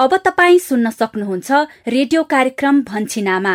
अब 0.00 0.16
तपाईँ 0.16 0.58
सुन्न 0.58 0.90
सक्नुहुन्छ 0.90 1.50
रेडियो 1.88 2.22
कार्यक्रम 2.30 2.80
भन्छिनामा 2.82 3.54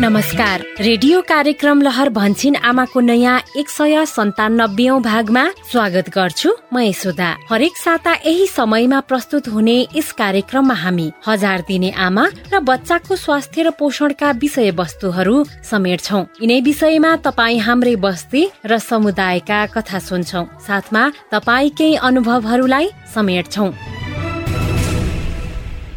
नमस्कार। 0.00 0.62
रेडियो 0.80 1.20
कार्यक्रम 1.28 1.80
लहर 1.82 2.08
भन्छिन 2.12 2.56
आमाको 2.68 3.00
नयाँ 3.00 3.38
एक 3.56 3.68
सय 3.70 4.04
सन्तानब्बे 4.06 4.88
भागमा 5.00 5.44
स्वागत 5.70 6.10
गर्छु 6.14 6.50
म 6.72 6.80
यशोदा। 6.80 7.30
हरेक 7.50 7.76
साता 7.76 8.12
यही 8.26 8.46
समयमा 8.46 9.00
प्रस्तुत 9.08 9.48
हुने 9.48 9.78
यस 9.96 10.12
कार्यक्रममा 10.12 10.74
हामी 10.74 11.08
हजार 11.26 11.64
दिने 11.68 11.90
आमा 11.96 12.26
र 12.52 12.60
बच्चाको 12.60 13.16
स्वास्थ्य 13.16 13.62
र 13.62 13.70
पोषणका 13.80 14.30
विषय 14.36 14.70
वस्तुहरू 14.76 15.36
समेट्छौ 15.64 16.20
यिनै 16.44 16.60
विषयमा 16.68 17.16
तपाईँ 17.24 17.64
हाम्रै 17.64 17.96
बस्ती 17.96 18.46
र 18.68 18.78
समुदायका 18.78 19.64
कथा 19.74 19.98
सुन्छौ। 19.98 20.44
साथमा 20.60 21.10
तपाईँ 21.32 21.70
केही 21.72 21.94
अनुभवहरूलाई 22.04 22.88
समेट्छौ 23.14 23.70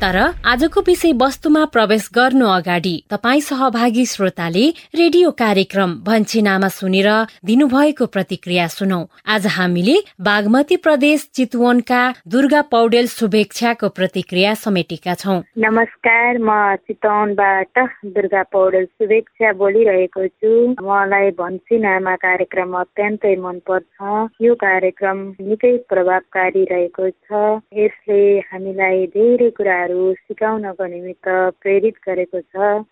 तर 0.01 0.17
आजको 0.47 0.81
विषय 0.87 1.11
वस्तुमा 1.21 1.63
प्रवेश 1.65 2.03
गर्नु 2.15 2.45
अगाडि 2.47 2.91
तपाईँ 3.11 3.41
सहभागी 3.41 4.05
श्रोताले 4.05 4.67
रेडियो 4.95 5.31
कार्यक्रम 5.41 5.95
भन्छिनामा 6.05 6.67
सुनेर 6.67 7.09
दिनुभएको 7.45 8.05
प्रतिक्रिया 8.05 8.67
सुनौ। 8.67 8.99
आज 9.27 9.47
हामीले 9.55 9.95
बागमती 10.23 10.75
प्रदेश 10.85 11.27
चितवनका 11.35 12.01
दुर्गा 12.27 12.61
पौडेल 12.71 13.07
शुभेच्छाको 13.07 13.89
प्रतिक्रिया 13.89 14.53
समेटेका 14.63 15.13
छौ। 15.15 15.35
नमस्कार 15.65 16.37
म 16.39 16.55
चितवनबाट 16.87 17.83
दुर्गा 18.15 18.43
पौडेल 18.55 18.85
शुभेच्छा 18.85 19.51
बोलिरहेको 19.59 20.27
छु। 20.27 20.53
मलाई 20.79 21.29
भन्छिनामा 21.41 22.15
कार्यक्रम 22.23 22.79
अत्यन्तै 22.79 23.35
मनपर्छ। 23.35 24.15
यो 24.47 24.55
कार्यक्रम 24.63 25.17
निकै 25.43 25.75
प्रभावकारी 25.91 26.63
रहेको 26.71 27.09
छ। 27.09 27.43
यसले 27.83 28.21
हामीलाई 28.47 29.05
धेरै 29.19 29.49
कुराहरू 29.59 29.87
कुराहरू 29.89 30.13
सिकाउनको 30.13 30.85
निमित्त 30.85 31.27
प्रेरित 31.61 31.95
गरेको 32.05 32.39
छ। 32.41 32.85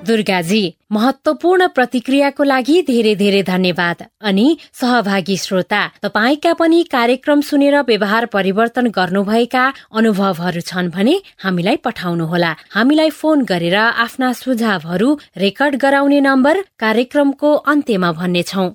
दुर्गाजी 0.00 0.62
महत्वपूर्ण 0.92 1.66
प्रतिक्रियाको 1.76 2.44
लागि 2.44 2.76
धेरै 2.88 3.14
धेरै 3.14 3.42
धन्यवाद। 3.44 3.98
अनि 4.22 4.46
सहभागी 4.72 5.36
श्रोता 5.36 5.82
तपाईँका 6.02 6.52
पनि 6.56 6.82
कार्यक्रम 6.90 7.40
सुनेर 7.40 7.76
व्यवहार 7.84 8.24
परिवर्तन 8.32 8.86
गर्नुभएका 8.90 9.64
अनुभवहरू 9.92 10.60
छन् 10.60 10.90
भने 10.90 11.14
हामीलाई 11.44 11.76
पठाउनुहोला। 11.84 12.52
हामीलाई 12.74 13.10
फोन 13.12 13.44
गरेर 13.44 13.76
आफ्ना 13.76 14.32
सुझावहरू 14.32 15.08
रेकर्ड 15.36 15.76
गराउने 15.76 16.20
नम्बर 16.20 16.64
कार्यक्रमको 16.80 17.52
अन्त्यमा 17.68 18.12
भन्नेछौ। 18.12 18.66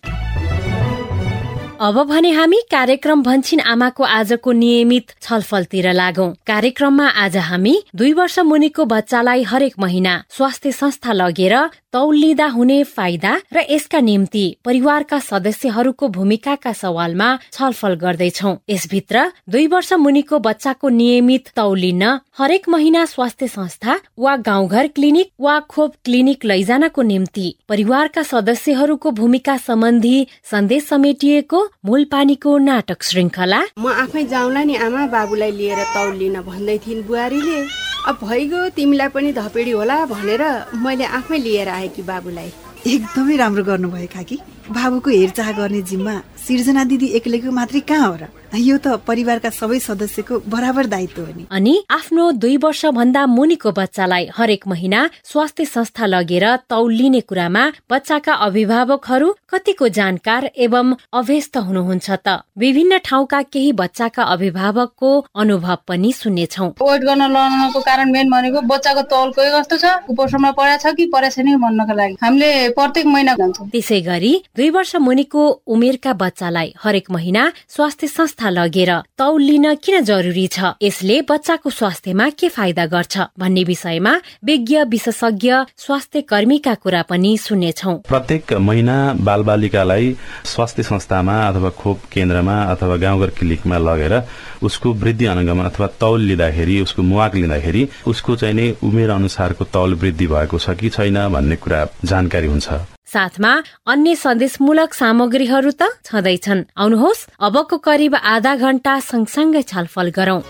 अब 1.86 1.98
भने 2.10 2.30
हामी 2.32 2.58
कार्यक्रम 2.72 3.22
भन्छिन 3.24 3.60
आमाको 3.72 4.04
आजको 4.04 4.52
नियमित 4.52 5.12
छलफलतिर 5.22 5.92
लागौं। 5.94 6.30
कार्यक्रममा 6.48 7.08
आज 7.24 7.38
हामी 7.38 7.74
दुई 7.96 8.14
वर्ष 8.14 8.40
मुनिको 8.40 8.86
बच्चालाई 8.86 9.44
हरेक 9.44 9.74
महिना 9.80 10.14
स्वास्थ्य 10.30 10.72
संस्था 10.72 11.14
लगेर 11.14 11.56
तौल 11.96 12.16
लिँदा 12.16 12.46
हुने 12.48 12.84
फाइदा 12.86 13.34
र 13.54 13.62
यसका 13.70 14.00
निम्ति 14.02 14.46
परिवारका 14.66 15.20
सदस्यहरूको 15.22 16.08
भूमिकाका 16.10 16.74
सवालमा 16.74 17.28
छलफल 17.54 17.94
गर्दैछौ। 17.96 18.52
यसभित्र 18.70 19.22
दुई 19.50 19.68
वर्ष 19.68 19.94
मुनिको 19.96 20.40
बच्चाको 20.40 20.90
नियमित 20.92 21.48
तौलिन 21.56 22.04
हरेक 22.38 22.68
महिना 22.70 23.06
स्वास्थ्य 23.06 23.48
संस्था 23.48 24.00
वा 24.20 24.36
गाउँघर 24.44 24.88
क्लिनिक 24.88 25.32
वा 25.40 25.60
खोप 25.70 25.94
क्लिनिक 26.06 26.46
लैजानको 26.46 27.02
निम्ति 27.02 27.48
परिवारका 27.70 28.24
सदस्यहरूको 28.24 29.12
भूमिका 29.12 29.58
सम्बन्धी 29.58 30.28
सन्देश 30.52 30.88
समेटिएको 30.88 31.66
मूल 31.86 32.04
पानीको 32.12 32.58
नाटक 32.58 33.04
श्रृङ्खला। 33.04 33.64
म 33.80 33.88
आफै 34.04 34.24
जाउँला 34.26 34.64
नि 34.64 34.76
आमा 34.84 35.08
बाबुलाई 35.08 35.52
लिएर 35.52 35.84
तौल 35.96 36.16
लिन 36.16 36.42
भन्दै 36.42 36.78
थिइन् 36.78 37.04
बुहारीले। 37.08 37.60
अब 38.06 38.18
भइगयो 38.22 38.68
तिमीलाई 38.78 39.10
पनि 39.14 39.32
धपेडी 39.34 39.72
होला 39.72 39.96
भनेर 40.06 40.42
मैले 40.78 41.06
आफै 41.20 41.38
लिएर 41.38 41.70
आएँ 41.70 41.90
कि 41.96 42.02
बाबुलाई। 42.06 42.50
एकदमै 42.86 43.36
राम्रो 43.38 43.64
गर्नुभयो 43.66 44.08
काकी 44.14 44.38
बाबुको 44.66 45.10
हेरचाह 45.10 45.52
गर्ने 45.52 45.82
जिम्मा 45.82 46.14
सिर्जना 46.46 46.84
दिदी 46.84 47.08
एक्लैको 47.18 47.52
मात्रै 47.52 47.80
कहाँ 47.86 48.08
हो 48.08 48.16
र? 48.16 48.26
यो 48.56 48.78
त 48.78 49.04
परिवारका 49.04 49.50
सबै 49.52 49.80
सदस्यको 49.80 50.48
बराबर 50.48 50.86
दायित्व 50.88 51.22
हो 51.22 51.34
नि। 51.36 51.46
अनि 51.52 51.74
आफ्नो 51.92 52.32
दुई 52.40 52.58
वर्ष 52.58 52.86
भन्दा 52.96 53.26
मुनिको 53.28 53.72
बच्चालाई 53.72 54.30
हरेक 54.32 54.68
महिना 54.68 55.00
स्वास्थ्य 55.24 55.66
संस्था 55.66 56.06
लगेर 56.06 56.46
तौल 56.70 56.94
लिने 56.94 57.22
कुरामा 57.22 57.64
बच्चाका 57.92 58.34
अभिभावकहरू 58.48 59.34
कतिको 59.52 59.88
जानकार 59.90 60.50
एवं 60.56 60.94
अभ्यस्त 61.14 61.58
हुनुहुन्छ 61.58 62.10
त। 62.26 62.42
विभिन्न 62.58 62.98
ठाउँका 63.06 63.42
केही 63.52 63.72
बच्चाका 63.76 64.24
अभिभावकको 64.24 65.12
अनुभव 65.36 65.78
पनि 65.88 66.12
सुन्नेछौ। 66.14 66.68
वेट 66.80 67.02
गर्न 67.04 67.24
लगाउनको 67.28 67.80
कारण 67.82 68.12
मेन 68.12 68.32
भनेको 68.32 68.62
बच्चाको 68.72 69.02
तौल 69.12 69.30
कोही 69.36 69.50
कस्तो 69.52 69.78
छ? 69.78 69.86
कुपोषणमा 70.08 70.52
परेको 70.56 70.80
छ 70.80 70.96
कि 70.96 71.06
परेछ 71.12 71.40
नि 71.40 71.56
भन्नको 71.60 71.94
लागि। 71.94 72.16
हामीले 72.24 72.52
प्रत्येक 72.72 73.06
महिना 73.06 73.36
त्यसै 73.36 74.00
गरी 74.02 74.34
दुई 74.56 74.70
वर्ष 74.70 74.96
मुनिको 74.96 75.46
उमेरका 75.68 76.12
बच्चालाई 76.16 76.74
हरेक 76.84 77.10
महिना 77.12 77.42
स्वास्थ्य 77.70 78.08
संस्था 78.08 78.50
लगेर 78.50 78.92
तौल 79.18 79.42
लिन 79.42 79.74
किन 79.76 80.00
जरुरी 80.02 80.46
छ? 80.48 80.60
यसले 80.82 81.22
बच्चाको 81.30 81.70
स्वास्थ्यमा 81.70 82.30
के 82.40 82.50
फाइदा 82.50 82.86
गर्छ? 82.86 83.18
भन्ने 83.40 83.64
विषयमा 83.64 84.14
विज्ञ 84.46 84.84
विशेषज्ञ 84.86 85.52
स्वास्थ्य 85.78 86.22
कर्मीका 86.32 86.74
कुरा 86.76 87.02
पनि 87.10 87.38
सुन्नेछौ। 87.38 87.94
प्रत्येक 88.08 88.54
महिना 88.62 88.98
बाल 89.20 89.44
बालिकालाई 89.44 90.16
स्वास्थ्य 90.46 90.84
संस्थामा 90.84 91.36
अथवा 91.50 91.70
खोप 91.76 92.08
केन्द्रमा 92.14 92.62
अथवा 92.72 92.96
गाउँघर 92.96 93.30
क्लिनिकमा 93.36 93.78
लगेर 93.78 94.22
उसको 94.64 94.94
वृद्धि 94.96 95.26
अनुगमन 95.36 95.66
अथवा 95.66 95.88
तौल 96.00 96.22
लिँदाखेरि 96.32 96.82
उसको 96.82 97.02
मुवाक 97.04 97.36
लिँदाखेरि 97.36 97.88
उसको 98.08 98.36
चाहिँ 98.36 98.72
उमेर 98.84 99.10
अनुसारको 99.20 99.66
तौल 99.76 99.96
वृद्धि 100.00 100.28
भएको 100.28 100.60
छ 100.60 100.80
कि 100.80 100.90
छैन 100.90 101.28
भन्ने 101.30 101.56
कुरा 101.60 101.88
जानकारी 102.06 102.48
हुन्छ। 102.48 102.95
साथमा 103.08 103.52
अन्य 103.88 104.16
सन्देशमूलक 104.16 104.94
सामग्रीहरू 104.94 105.72
त 105.72 105.90
छँदैछन्। 106.06 106.66
आउनुहोस् 106.78 107.26
अबको 107.40 107.78
करिब 107.78 108.16
आधा 108.16 108.56
घण्टा 108.56 108.94
सँगसँगै 109.00 109.62
छलफल 109.62 110.10
गरौं। 110.18 110.42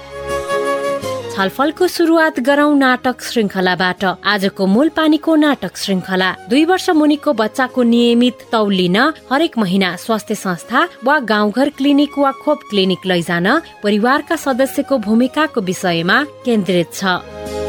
छलफलको 1.35 1.87
शुरूआत 1.87 2.39
गरौं 2.39 2.71
नाटक 2.79 3.21
श्रृङ्खलाबाट। 3.21 4.03
आजको 4.23 4.65
मूल 4.65 4.89
पानीको 4.95 5.35
नाटक 5.35 5.73
श्रृङ्खला। 5.75 6.29
दुई 6.47 6.63
वर्ष 6.65 6.89
मुनिको 6.95 7.33
बच्चाको 7.33 7.83
नियमित 7.83 8.47
तौलिन 8.51 8.97
हरेक 9.31 9.57
महिना 9.57 9.95
स्वास्थ्य 9.99 10.35
संस्था 10.35 10.87
वा 11.03 11.19
गाउँघर 11.27 11.69
क्लिनिक 11.75 12.17
वा 12.17 12.31
खोप 12.39 12.59
क्लिनिक 12.71 13.05
लैजान 13.05 13.47
परिवारका 13.83 14.35
सदस्यको 14.35 14.97
भूमिकाको 14.97 15.61
विषयमा 15.61 16.23
केन्द्रित 16.45 16.93
छ। 16.93 17.64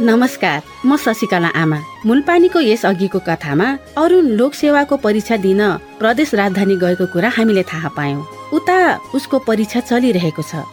नमस्कार 0.00 0.60
म 0.84 0.96
शशिकला 0.98 1.48
आमा। 1.54 1.76
मूलपानीको 2.06 2.60
यस 2.60 2.84
अघिको 2.86 3.18
कथामा 3.26 3.66
अरूण 3.94 4.26
लोकसेवाको 4.34 4.96
परीक्षा 4.96 5.36
दिन 5.38 5.60
प्रदेश 5.98 6.34
राजधानी 6.34 6.76
गएको 6.76 7.06
कुरा 7.14 7.28
हामीले 7.30 7.62
थाहा 7.62 7.88
पायौँ। 7.94 8.26
उता 8.52 8.78
उसको 9.14 9.38
परीक्षा 9.46 9.80
चलिरहेको 9.86 10.42
छ। 10.42 10.66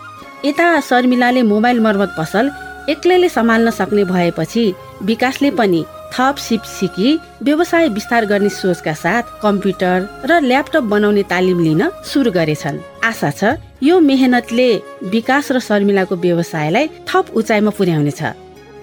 यता 0.46 0.68
शर्मिलाले 0.82 1.42
मोबाइल 1.46 1.80
मर्मत 1.80 2.16
पसल 2.18 2.50
एक्लैले 2.90 3.30
सम्हाल्न 3.30 3.70
सक्ने 3.70 4.04
भएपछि 4.10 4.66
विकासले 5.06 5.52
पनि 5.54 5.86
थप 6.14 6.36
सिप 6.42 6.62
सिकी 6.68 7.10
व्यवसाय 7.46 7.88
विस्तार 7.94 8.26
गर्ने 8.26 8.50
सोचका 8.50 8.94
साथ 8.94 9.24
कम्प्युटर 9.42 10.26
र 10.26 10.40
ल्यापटप 10.42 10.84
बनाउने 10.90 11.24
तालिम 11.30 11.60
लिन 11.62 11.82
सुरु 12.10 12.32
गरेछन्। 12.32 12.84
आशा 13.06 13.30
छ 13.32 13.58
यो 13.84 14.00
मेहनतले 14.02 14.70
विकास 15.14 15.52
र 15.52 15.60
शर्मिलाको 15.62 16.16
व्यवसायलाई 16.16 16.88
थप 17.06 17.26
उचाइमा 17.38 17.72
पुर्याउनेछ। 17.78 18.22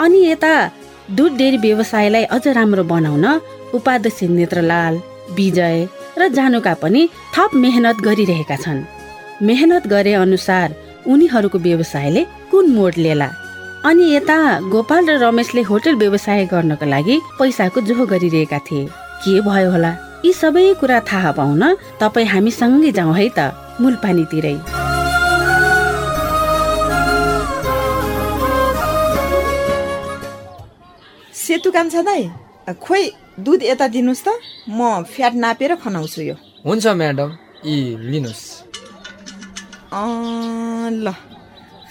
अनि 0.01 0.21
यता 0.27 0.55
दुध 1.17 1.37
डेरी 1.37 1.57
व्यवसायलाई 1.59 2.25
अझ 2.37 2.47
राम्रो 2.59 2.83
बनाउन 2.93 3.25
उपाध्यक्ष 3.75 4.23
नेत्रलाल 4.39 4.95
विजय 5.37 5.87
र 6.19 6.29
जानुका 6.37 6.75
पनि 6.83 7.03
थप 7.35 7.51
मेहनत 7.55 7.97
गरिरहेका 8.07 8.57
छन्। 8.57 8.87
मेहनत 9.49 9.87
गरे 9.87 10.13
अनुसार 10.15 10.75
उनीहरूको 11.07 11.59
व्यवसायले 11.67 12.23
कुन 12.51 12.71
मोड 12.77 12.95
लिएला 12.97 13.29
अनि 13.89 14.05
यता 14.15 14.39
गोपाल 14.73 15.03
र 15.11 15.19
रमेशले 15.25 15.63
होटल 15.71 15.95
व्यवसाय 16.03 16.45
गर्नको 16.53 16.87
लागि 16.87 17.17
पैसाको 17.39 17.81
जोहो 17.89 18.07
गरिरहेका 18.13 18.59
थिए। 18.67 18.89
के 19.23 19.41
भयो 19.41 19.71
होला? 19.71 19.93
यी 20.25 20.33
सबै 20.33 20.67
कुरा 20.81 20.99
थाहा 21.11 21.31
पाउन 21.39 21.63
तपाईँ 22.01 22.29
हामीसँगै 22.33 22.91
जाउँ 22.99 23.15
है 23.15 23.29
त 23.39 23.55
मूल 23.81 23.95
सेतु 31.49 31.71
कान्छा 31.73 32.03
दाई 32.05 32.23
खोइ 32.77 33.05
दुध 33.41 33.63
यता 33.63 33.87
दिनुहोस् 33.89 34.25
त। 34.27 34.29
म 34.69 34.81
फ्याट 35.09 35.35
नापेर 35.35 35.73
खनाउँछु 35.81 36.21
यो। 36.23 36.37
हुन्छ 36.67 36.87
म्याडम। 37.01 37.31
यी 37.65 37.77
लिनुहोस्। 38.11 38.45
ल। 41.05 41.09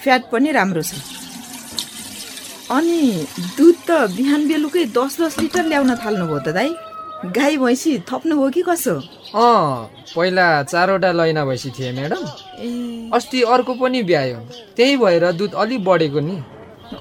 फ्याट 0.02 0.22
पनि 0.32 0.52
राम्रो 0.54 0.82
छ। 0.82 0.94
अनि 2.70 3.26
दुध 3.58 3.76
त 3.88 3.90
बिहान 4.14 4.42
बेलुकै 4.48 4.84
दस 4.94 5.14
दस 5.22 5.34
लिटर 5.42 5.66
ल्याउन 5.66 5.92
थाल्नुभयो 6.06 6.40
त 6.46 6.50
दाई 6.54 6.70
गाई 7.34 7.58
भैँसी 7.58 7.92
थप्नु 8.06 8.36
हो 8.38 8.50
कि 8.54 8.62
कसो? 8.62 8.96
अँ 9.34 9.90
पहिला 10.14 10.46
चारवटा 10.70 11.12
लैना 11.18 11.46
भैँसी 11.50 11.70
थिए 11.74 11.92
म्याडम। 11.98 12.22
ए। 12.62 13.10
अस्ति 13.10 13.42
अर्को 13.42 13.74
पनि 13.74 14.04
ब्यायो। 14.06 14.40
त्यही 14.78 14.94
भएर 15.02 15.26
दुध 15.34 15.52
अलिक 15.58 15.82
बढेको 15.84 16.20
नि। 16.22 16.38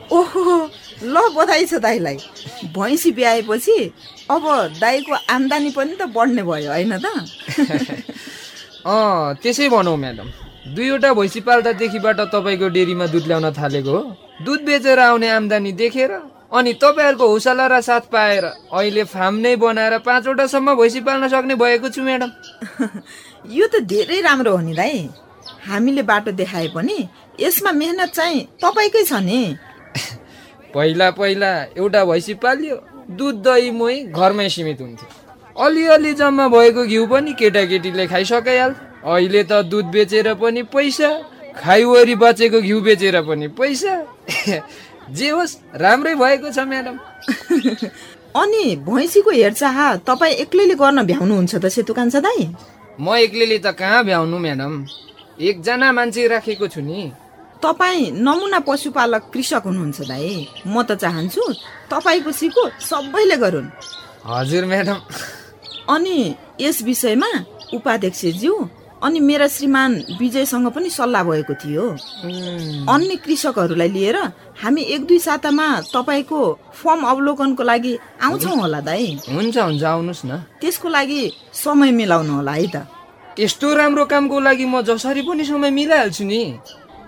ओहो 0.08 0.70
ल 1.02 1.28
बधाई 1.36 1.66
छ 1.66 1.74
दाईलाई। 1.76 2.16
भैँसी 2.72 3.12
ब्याएपछि 3.12 3.78
अब 4.30 4.44
दाईको 4.80 5.14
आम्दानी 5.30 5.70
पनि 5.70 5.94
त 6.00 6.02
बढ्ने 6.14 6.42
भयो 6.42 6.70
होइन 6.70 6.98
त? 6.98 7.06
अँ 8.86 9.34
त्यसै 9.42 9.68
भनौँ 9.68 9.96
म्याडम। 9.96 10.28
दुईवटा 10.74 11.12
भैँसी 11.12 11.40
पाल्दादेखिबाट 11.40 12.20
तपाईँको 12.32 12.68
डेरीमा 12.68 13.06
दुध 13.06 13.26
ल्याउन 13.26 13.50
थालेको 13.52 13.90
हो। 13.90 14.02
दुध 14.44 14.60
बेचेर 14.64 14.98
आउने 14.98 15.28
आम्दानी 15.28 15.72
देखेर 15.72 16.10
अनि 16.52 16.72
तपाईँहरूको 16.72 17.26
हौसला 17.28 17.66
र 17.66 17.80
साथ 17.80 18.08
पाएर 18.08 18.44
अहिले 18.72 19.04
फार्म 19.04 19.34
नै 19.44 19.54
बनाएर 19.56 19.98
पाँचवटासम्म 20.00 20.74
भैँसी 20.74 21.00
पाल्न 21.00 21.28
सक्ने 21.28 21.54
भएको 21.54 21.88
छु 21.88 22.02
म्याडम। 22.02 22.30
यो 23.58 23.66
त 23.68 23.84
धेरै 23.84 24.20
राम्रो 24.20 24.50
हो 24.56 24.60
नि 24.64 24.74
दाई। 24.74 25.08
हामीले 25.68 26.02
बाटो 26.02 26.32
देखाए 26.32 26.68
पनि 26.74 26.98
यसमा 27.40 27.70
मेहनत 27.72 28.10
चाहिँ 28.10 28.40
तपाईँकै 28.62 29.04
छ 29.04 29.12
नि। 29.20 29.40
पहिला 30.74 31.10
पहिला 31.18 31.50
एउटा 31.76 32.04
भैँसी 32.04 32.34
पालियो 32.44 32.76
दुध 33.18 33.42
दही 33.42 33.70
मोही 33.70 34.02
घरमै 34.12 34.48
सीमित 34.48 34.80
हुन्थ्यो। 34.80 35.08
अलिअलि 35.64 36.12
जम्मा 36.14 36.48
भएको 36.48 36.84
घिउ 36.84 37.06
पनि 37.06 37.32
केटाकेटीले 37.32 38.06
खाइसकाइहाल 38.06 38.74
अहिले 39.04 39.42
त 39.50 39.62
दुध 39.70 39.86
बेचेर 39.94 40.32
पनि 40.34 40.62
पैसा 40.74 41.10
खाइवरी 41.56 42.14
बचेको 42.14 42.60
घिउ 42.60 42.80
बेचेर 42.80 43.20
पनि 43.28 43.48
पैसा। 43.58 43.94
जे 45.16 45.28
होस् 45.30 45.56
राम्रै 45.82 46.14
भएको 46.14 46.50
छ 46.50 46.58
म्याडम। 46.66 46.96
अनि 48.42 48.64
भैँसीको 48.88 49.30
हेरचाह 49.30 49.78
तपाईँ 50.08 50.34
एक्लैले 50.44 50.74
गर्न 50.74 51.02
भ्याउनुहुन्छ 51.06 51.54
त 51.54 51.66
सेतु 51.72 51.92
कान्छा 51.94 52.20
दाई 52.20 52.48
म 53.00 53.14
एक्लैले 53.16 53.58
त 53.58 53.72
कहाँ 53.78 54.04
भ्याउनु 54.04 54.38
म्याडम? 54.38 54.74
एकजना 55.40 55.92
मान्छे 55.92 56.26
राखेको 56.28 56.66
छु 56.68 56.80
नि। 56.80 57.12
तपाईँ 57.62 58.10
नमुना 58.26 58.58
पशुपालक 58.68 59.22
कृषक 59.32 59.62
हुनुहुन्छ 59.66 60.00
दाई। 60.08 60.30
म 60.66 60.82
त 60.82 61.00
चाहन्छु 61.02 61.42
तपाईँको 61.90 62.30
सिको 62.32 62.62
सबैले 62.80 63.36
गरून्। 63.42 63.68
हजुर 64.26 64.64
म्याडम। 64.66 64.98
अनि 65.94 66.16
यस 66.60 66.82
विषयमा 66.82 67.30
उपाध्यक्षज्यू 67.74 68.54
अनि 68.96 69.20
मेरा 69.20 69.46
श्रीमान 69.46 69.92
विजयसँग 70.20 70.66
पनि 70.72 70.90
सल्लाह 70.90 71.22
भएको 71.24 71.54
थियो। 71.62 71.84
अन्य 72.88 73.16
कृषकहरूलाई 73.24 73.88
लिएर 73.88 74.16
हामी 74.62 74.82
एक 74.94 75.02
दुई 75.06 75.18
सातामा 75.18 75.66
तपाईँको 75.94 76.40
फर्म 76.74 77.00
अवलोकनको 77.04 77.62
लागि 77.62 77.92
आउँछौँ 78.22 78.56
होला 78.56 78.80
दाई। 78.80 79.06
हुन्छ 79.28 79.56
हुन्छ 79.58 79.84
आउनुहोस् 79.84 80.24
न। 80.26 80.32
त्यसको 80.60 80.88
लागि 80.88 81.20
समय 81.52 81.90
मिलाउनु 81.92 82.32
होला 82.36 82.52
है 82.52 82.66
त। 82.66 82.76
यस्तो 83.38 83.74
राम्रो 83.74 84.04
कामको 84.08 84.40
लागि 84.40 84.64
म 84.64 84.80
जसरी 84.80 85.22
पनि 85.28 85.44
समय 85.44 85.70
मिलाइहाल्छु 85.70 86.24
नि। 86.24 86.42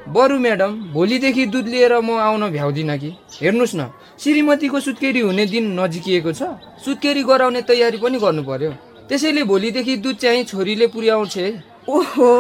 बरु 0.08 0.38
म्याडम 0.40 0.72
भोलिदेखि 0.92 1.44
दुध 1.52 1.66
लिएर 1.68 1.92
म 2.00 2.16
आउन 2.16 2.48
भ्याउँदिनँ 2.50 2.96
कि? 2.98 3.10
हेर्नुहोस् 3.42 3.74
न 3.76 3.92
श्रीमतीको 4.16 4.80
सुत्केरी 4.80 5.20
हुने 5.20 5.44
दिन 5.46 5.64
नजिकिएको 5.80 6.32
छ। 6.32 6.42
सुत्केरी 6.80 7.22
गराउने 7.28 7.60
तयारी 7.68 7.98
पनि 8.00 8.18
गर्नु 8.18 8.42
पर्यो। 8.42 8.70
त्यसैले 9.08 9.42
भोलिदेखि 9.44 9.96
दुध 10.00 10.16
चाहिँ 10.16 10.44
छोरीले 10.48 10.86
पुर्याउँछ 10.88 11.36
है। 11.36 11.48
ओहो 11.88 12.30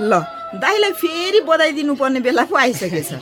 ल 0.00 0.12
दाईलाई 0.56 0.92
फेरि 0.96 1.40
बधाई 1.44 1.72
दिनुपर्ने 1.76 2.20
बेला 2.24 2.44
पो 2.48 2.56
आइसकेछ। 2.56 3.12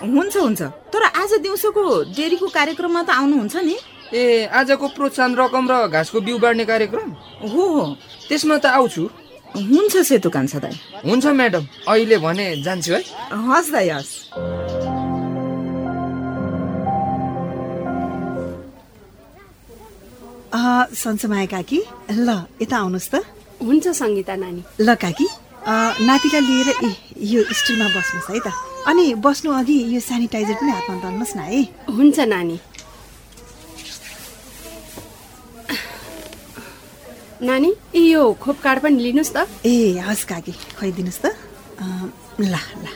हुन्छ 0.00 0.36
हुन्छ। 0.36 0.62
तर 0.88 1.02
आज 1.12 1.32
दिउँसोको 1.44 1.82
डेरीको 2.16 2.46
कार्यक्रममा 2.48 3.02
त 3.04 3.10
आउनुहुन्छ 3.12 3.56
नि? 3.60 3.76
ए 4.14 4.48
आजको 4.48 4.88
प्रोत्साहन 4.96 5.36
रकम 5.36 5.64
र 5.68 5.74
घाँसको 5.92 6.20
बिउ 6.20 6.38
बाँड्ने 6.40 6.64
कार्यक्रम? 6.64 7.08
हो 7.44 7.62
हो। 7.76 7.84
त्यसमा 8.28 8.56
त 8.56 8.66
आउँछु। 8.72 9.04
हुन्छ 9.54 9.94
सेतु 10.08 10.28
कान्छा 10.30 10.58
दाई 10.58 10.74
हुन्छ 11.06 11.26
म्याडम 11.38 11.64
अहिले 11.88 12.16
भने 12.18 12.46
जान्छु 12.64 12.92
है। 12.94 13.02
हस् 13.48 13.70
दाई 13.72 13.88
हस्। 13.88 14.12
सन्चमाया 20.94 21.46
काकी 21.46 21.78
ल 22.10 22.30
यता 22.62 22.76
आउनुहोस् 22.78 23.10
त। 23.12 23.14
हुन्छ 23.62 23.86
सङ्गीता 24.00 24.34
नानी। 24.42 24.62
ल 24.80 24.94
काकी 24.94 25.26
नातिलाई 26.08 26.42
लिएर 26.48 26.68
ए 26.84 26.90
यो 27.32 27.40
स्टुलमा 27.58 27.86
बस्नुहोस् 27.94 28.30
है 28.30 28.40
त। 28.46 28.48
अनि 28.90 29.04
बस्नु 29.24 29.50
अघि 29.60 29.76
यो 29.94 30.00
सेनिटाइजर 30.00 30.54
पनि 30.60 30.70
हातमा 30.70 30.94
दल्नुहोस् 31.02 31.36
न 31.36 31.40
है। 31.50 31.60
हुन्छ 31.96 32.18
नानी। 32.32 32.56
नानी 37.44 37.70
ए, 37.94 38.00
यो 38.00 38.22
खोप 38.40 38.56
कार्ड 38.64 38.80
पनि 38.82 39.02
लिनुहोस् 39.04 39.32
त। 39.36 39.38
ए 39.66 40.00
हस् 40.00 40.24
काकी 40.24 40.52
खुवाइदिनुहोस् 40.80 41.20
त। 41.20 41.26
ल 42.40 42.54
ल। 42.82 42.86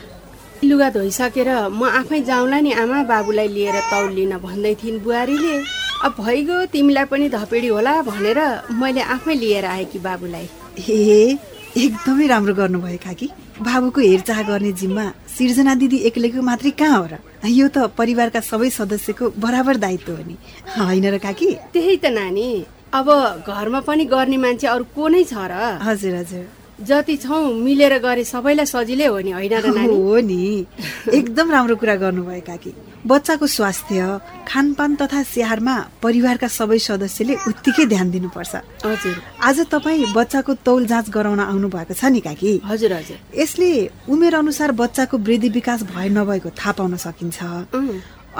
लुगा 0.65 0.89
धोइसकेर 0.89 1.49
म 1.69 1.85
आफै 1.85 2.19
जाउँला 2.25 2.59
नि 2.59 2.71
आमा 2.73 3.03
बाबुलाई 3.05 3.47
लिएर 3.47 3.77
तौल 3.91 4.11
लिन 4.17 4.33
भन्दै 4.43 4.73
थिइन् 4.81 4.99
बुहारीले। 5.05 5.55
अब 6.03 6.11
भइगयो 6.19 6.57
तिमीलाई 6.73 7.05
पनि 7.11 7.29
धपेडी 7.29 7.67
होला 7.67 7.93
भनेर 8.09 8.39
मैले 8.73 9.01
आफै 9.15 9.33
लिएर 9.35 9.65
आएँ 9.65 9.85
कि 9.85 9.99
बाबुलाई। 9.99 10.47
ए 10.89 11.37
एकदमै 11.77 12.25
राम्रो 12.27 12.53
गर्नुभयो 12.59 12.99
काकी। 13.05 13.27
बाबुको 13.61 14.01
हेरचाह 14.01 14.41
गर्ने 14.49 14.71
जिम्मा 14.71 15.05
सिर्जना 15.37 15.73
दिदी 15.75 15.97
एक्लैको 16.09 16.41
मात्रै 16.41 16.71
कहाँ 16.71 16.97
हो 16.97 17.05
र? 17.11 17.13
यो 17.45 17.67
त 17.67 17.91
परिवारका 17.95 18.39
सबै 18.41 18.69
सदस्यको 18.71 19.35
बराबर 19.37 19.75
दायित्व 19.77 20.11
हो 20.11 20.23
नि। 20.23 20.35
होइन 20.75 21.05
र 21.13 21.17
काकी? 21.19 21.49
त्यही 21.71 21.95
त 22.03 22.05
नानी। 22.11 22.49
अब 22.93 23.07
घरमा 23.47 23.79
पनि 23.85 24.05
गर्ने 24.05 24.37
मान्छे 24.37 24.67
अरू 24.67 24.83
को 24.95 25.07
नै 25.07 25.23
छ 25.23 25.33
र? 25.45 25.77
हजुर 25.77 26.15
हजुर। 26.15 26.45
जति 26.79 27.15
छौँ 27.21 27.53
मिलेर 27.53 27.97
गरे 28.01 28.23
सबैलाई 28.23 28.65
सजिलै 28.65 29.07
हो 29.13 29.19
नि 29.19 29.31
होइन 29.31 29.53
र 29.53 29.67
नानी? 29.77 29.93
हो 29.93 30.17
नि। 30.25 30.65
एकदम 31.13 31.51
राम्रो 31.51 31.75
कुरा 31.75 31.95
गर्नुभयो 32.01 32.41
काकी। 32.41 32.71
बच्चाको 33.05 33.45
स्वास्थ्य 33.47 33.99
खानपान 34.47 34.95
तथा 34.95 35.21
स्याहारमा 35.21 35.75
परिवारका 36.01 36.47
सबै 36.49 36.79
सदस्यले 36.79 37.35
उत्तिकै 37.45 37.85
ध्यान 37.85 38.09
दिनुपर्छ। 38.09 38.53
हजुर। 38.81 39.15
आज 39.37 39.57
तपाईँ 39.69 40.09
बच्चाको 40.15 40.53
तौल 40.65 40.85
जाँच 40.89 41.09
गराउन 41.13 41.39
आउनु 41.45 41.67
भएको 41.69 41.93
छ 41.93 42.09
नि 42.09 42.19
काकी? 42.25 42.51
हजुर 42.65 42.93
हजुर। 42.93 43.17
यसले 43.37 43.69
उमेर 44.09 44.33
अनुसार 44.41 44.71
बच्चाको 44.73 45.17
वृद्धि 45.19 45.49
विकास 45.59 45.83
भए 45.93 46.09
नभएको 46.09 46.49
थाहा 46.57 46.71
पाउन 46.73 46.95
सकिन्छ। 46.97 47.37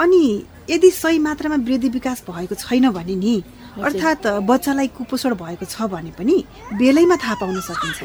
अनि 0.00 0.22
यदि 0.70 0.90
सही 0.90 1.18
मात्रामा 1.18 1.56
वृद्धि 1.60 1.88
विकास 1.88 2.24
भएको 2.26 2.54
छैन 2.56 2.90
भने 2.90 3.14
नि 3.14 3.36
अर्थात् 3.78 4.26
बच्चालाई 4.42 4.86
कुपोषण 4.98 5.34
भएको 5.34 5.64
छ 5.64 5.86
भने 5.86 6.10
पनि 6.18 6.36
बेलैमा 6.74 7.16
थाहा 7.16 7.34
पाउन 7.40 7.60
सकिन्छ। 7.60 7.98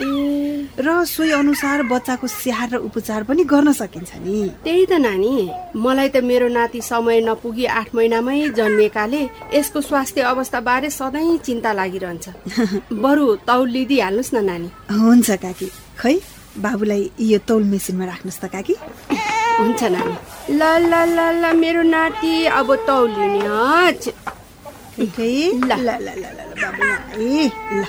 र 0.78 1.04
सोही 1.06 1.32
अनुसार 1.32 1.84
बच्चाको 1.90 2.28
स्याहार 2.28 2.70
र 2.70 2.78
उपचार 2.86 3.24
पनि 3.26 3.44
गर्न 3.44 3.72
सकिन्छ 3.74 4.12
नि। 4.22 4.38
त्यही 4.64 4.86
त 4.86 4.94
नानी। 5.02 5.34
मलाई 5.76 6.10
त 6.10 6.18
मेरो 6.22 6.48
नाति 6.48 6.82
समय 6.82 7.22
नपुगी 7.22 7.66
आठ 7.66 7.96
महिनामै 7.96 8.50
जन्मिएकाले 8.54 9.22
यसको 9.54 9.82
स्वास्थ्य 9.82 10.22
अवस्था 10.22 10.60
बारे 10.62 10.90
सधैँ 10.90 11.38
चिन्ता 11.38 11.74
लागिरहन्छ। 11.74 12.26
बरु 13.04 13.26
तौल 13.50 13.70
लिइदिइहाल्नुहोस् 13.70 14.34
न 14.34 14.46
नानी। 14.46 14.70
हुन्छ 14.92 15.32
काकी। 15.42 15.68
खै 15.98 16.16
बाबुलाई 16.58 17.10
यो 17.20 17.40
तौल 17.42 17.64
मेसिनमा 17.64 18.06
राख्नुहोस् 18.06 18.42
त 18.42 18.46
काकी। 18.54 18.76
हुन्छ 19.60 19.82
नानी। 19.84 20.16
ल 20.50 20.62
ल 20.62 20.94
ल 21.18 21.20
ल 21.42 21.54
मेरो 21.56 21.82
नाति 21.84 22.34
अब 22.54 22.76
तौल 22.88 23.10
लिने 23.10 23.42
हच 23.50 24.04
ठिकै 24.96 25.32
ल। 25.60 25.72
ल 25.72 25.90
ल 25.90 26.08
ल 26.08 26.10
ल 26.16 26.40
ल, 26.40 26.52
बाबु 26.64 26.82
यहाँ। 26.84 27.00
ए 27.20 27.52
ल 27.76 27.84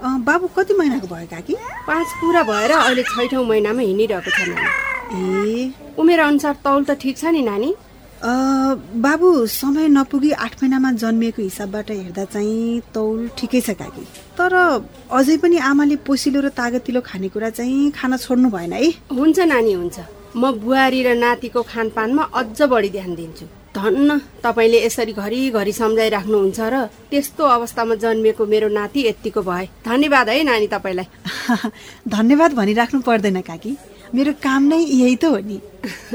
बाबु 0.00 0.46
कति 0.56 0.72
महिनाको 0.78 1.06
भयो 1.06 1.26
काकी? 1.30 1.54
पाँच 1.86 2.08
पुरा 2.20 2.42
भएर 2.48 2.72
अहिले 2.72 3.02
छैठौँ 3.12 3.44
महिनामा 3.44 3.82
हिँडिरहेको 3.82 4.30
छ 4.30 4.38
नानी। 4.48 4.68
ए। 5.12 5.72
उमेर 6.00 6.20
अनुसार 6.20 6.54
तौल 6.64 6.84
त 6.84 6.90
ठिक 7.02 7.16
छ 7.18 7.24
नि 7.36 7.42
नानी। 7.42 7.70
बाबु 8.20 9.28
समय 9.48 9.88
नपुगी 9.88 10.30
आठ 10.44 10.52
महिनामा 10.62 10.90
जन्मिएको 11.02 11.42
हिसाबबाट 11.42 11.90
हेर्दा 11.90 12.24
चाहिँ 12.24 12.80
तौल 12.94 13.18
ठिकै 13.36 13.60
छ 13.60 13.70
काकी। 13.80 14.04
तर 14.38 14.52
अझै 15.10 15.36
पनि 15.42 15.56
आमाले 15.56 15.96
पोसिलो 16.06 16.40
र 16.40 16.48
तागतिलो 16.52 17.00
खानेकुरा 17.00 17.50
चाहिँ 17.58 17.90
खान 17.96 18.16
छोड्नु 18.16 18.48
भएन 18.48 18.72
है 18.72 18.88
हुन्छ 19.10 19.38
नानी 19.52 19.72
हुन्छ। 19.72 19.98
म 20.36 20.50
बुहारी 20.62 21.02
र 21.02 21.14
नातिको 21.14 21.62
खानपानमा 21.62 22.22
अझ 22.34 22.62
बढी 22.62 22.90
ध्यान 22.90 23.14
दिन्छु। 23.14 23.46
धन्न 23.74 24.18
तपाईँले 24.42 24.78
यसरी 24.86 25.12
घरिघरि 25.12 25.72
सम्झाइराख्नुहुन्छ 25.72 26.60
र 26.60 26.74
त्यस्तो 27.10 27.44
अवस्थामा 27.46 27.94
जन्मिएको 28.02 28.46
मेरो 28.46 28.68
नाति 28.68 29.00
यत्तिको 29.08 29.42
भए। 29.42 29.66
धन्यवाद 29.86 30.28
है 30.28 30.42
नानी 30.42 30.66
तपाईँलाई। 30.66 31.08
धन्यवाद 32.16 32.50
भनिराख्नु 32.54 33.00
पर्दैन 33.00 33.40
काकी। 33.40 33.76
मेरो 34.14 34.32
काम 34.42 34.62
नै 34.68 34.78
यही 34.78 35.16
त 35.16 35.24
हो 35.24 35.38
नि। 35.38 35.58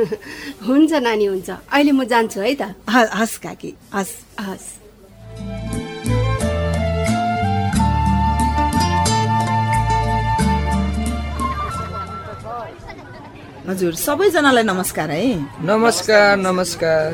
हुन्छ 0.67 0.91
नानी 0.99 1.25
हुन्छ। 1.25 1.49
अहिले 1.71 1.91
म 1.91 2.03
जान्छु 2.03 2.39
है 2.39 2.55
त। 2.55 2.75
हस् 2.91 3.39
काकी। 3.39 3.71
हस्। 3.93 4.15
हस्। 4.39 5.94
हजुर 13.67 13.93
सबैजनालाई 13.97 14.63
नमस्कार 14.63 15.11
है। 15.11 15.65
नमस्कार 15.65 16.35
नमस्कार। 16.37 17.13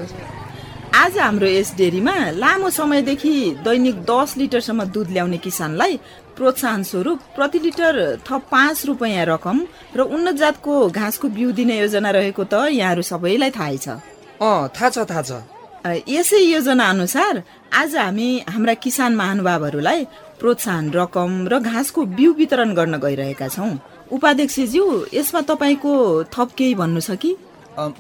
आज 0.96 1.18
हाम्रो 1.18 1.48
यस 1.48 1.74
डेरीमा 1.78 2.16
लामो 2.36 2.70
समयदेखि 2.70 3.34
दैनिक 3.64 4.02
दस 4.04 4.36
लिटरसम्म 4.38 4.84
दुध 4.92 5.10
ल्याउने 5.12 5.38
किसानलाई 5.38 5.96
प्रोत्साहन 6.36 6.84
स्वरूप 6.84 7.20
प्रति 7.36 7.60
लिटर 7.60 7.94
थप 8.28 8.42
पाँच 8.52 8.86
रुपियाँ 8.86 9.26
रकम 9.26 9.62
र 9.96 10.02
उन्नत 10.02 10.36
जातको 10.36 10.74
घाँसको 10.90 11.28
बिउ 11.30 11.52
दिने 11.56 11.80
योजना 11.80 12.12
रहेको 12.12 12.44
त 12.44 12.68
यहाँहरू 12.68 13.02
सबैलाई 13.02 13.52
थाहै 13.56 13.78
छ। 13.78 13.88
अँ 14.44 14.68
थाहा 14.76 14.90
छ 14.90 15.08
थाहा 15.08 15.22
छ। 15.24 15.32
यसै 16.10 16.40
योजना 16.52 16.90
अनुसार 16.90 17.44
आज 17.74 17.96
हामी 17.96 18.30
हाम्रा 18.50 18.74
किसान 18.84 19.16
महानुभावहरूलाई 19.16 20.04
प्रोत्साहन 20.40 20.92
रकम 20.92 21.48
र 21.48 21.60
घाँसको 21.64 22.06
बिउ 22.20 22.34
वितरण 22.36 22.76
गर्न 22.76 23.00
गइरहेका 23.00 23.48
छौँ। 23.48 23.72
उपाध्यक्षज्यू 24.12 24.84
यसमा 25.14 25.42
तपाईँको 25.50 25.92
थप 26.34 26.50
केही 26.58 26.74
भन्नु 26.76 27.00
छ 27.00 27.16
कि? 27.16 27.32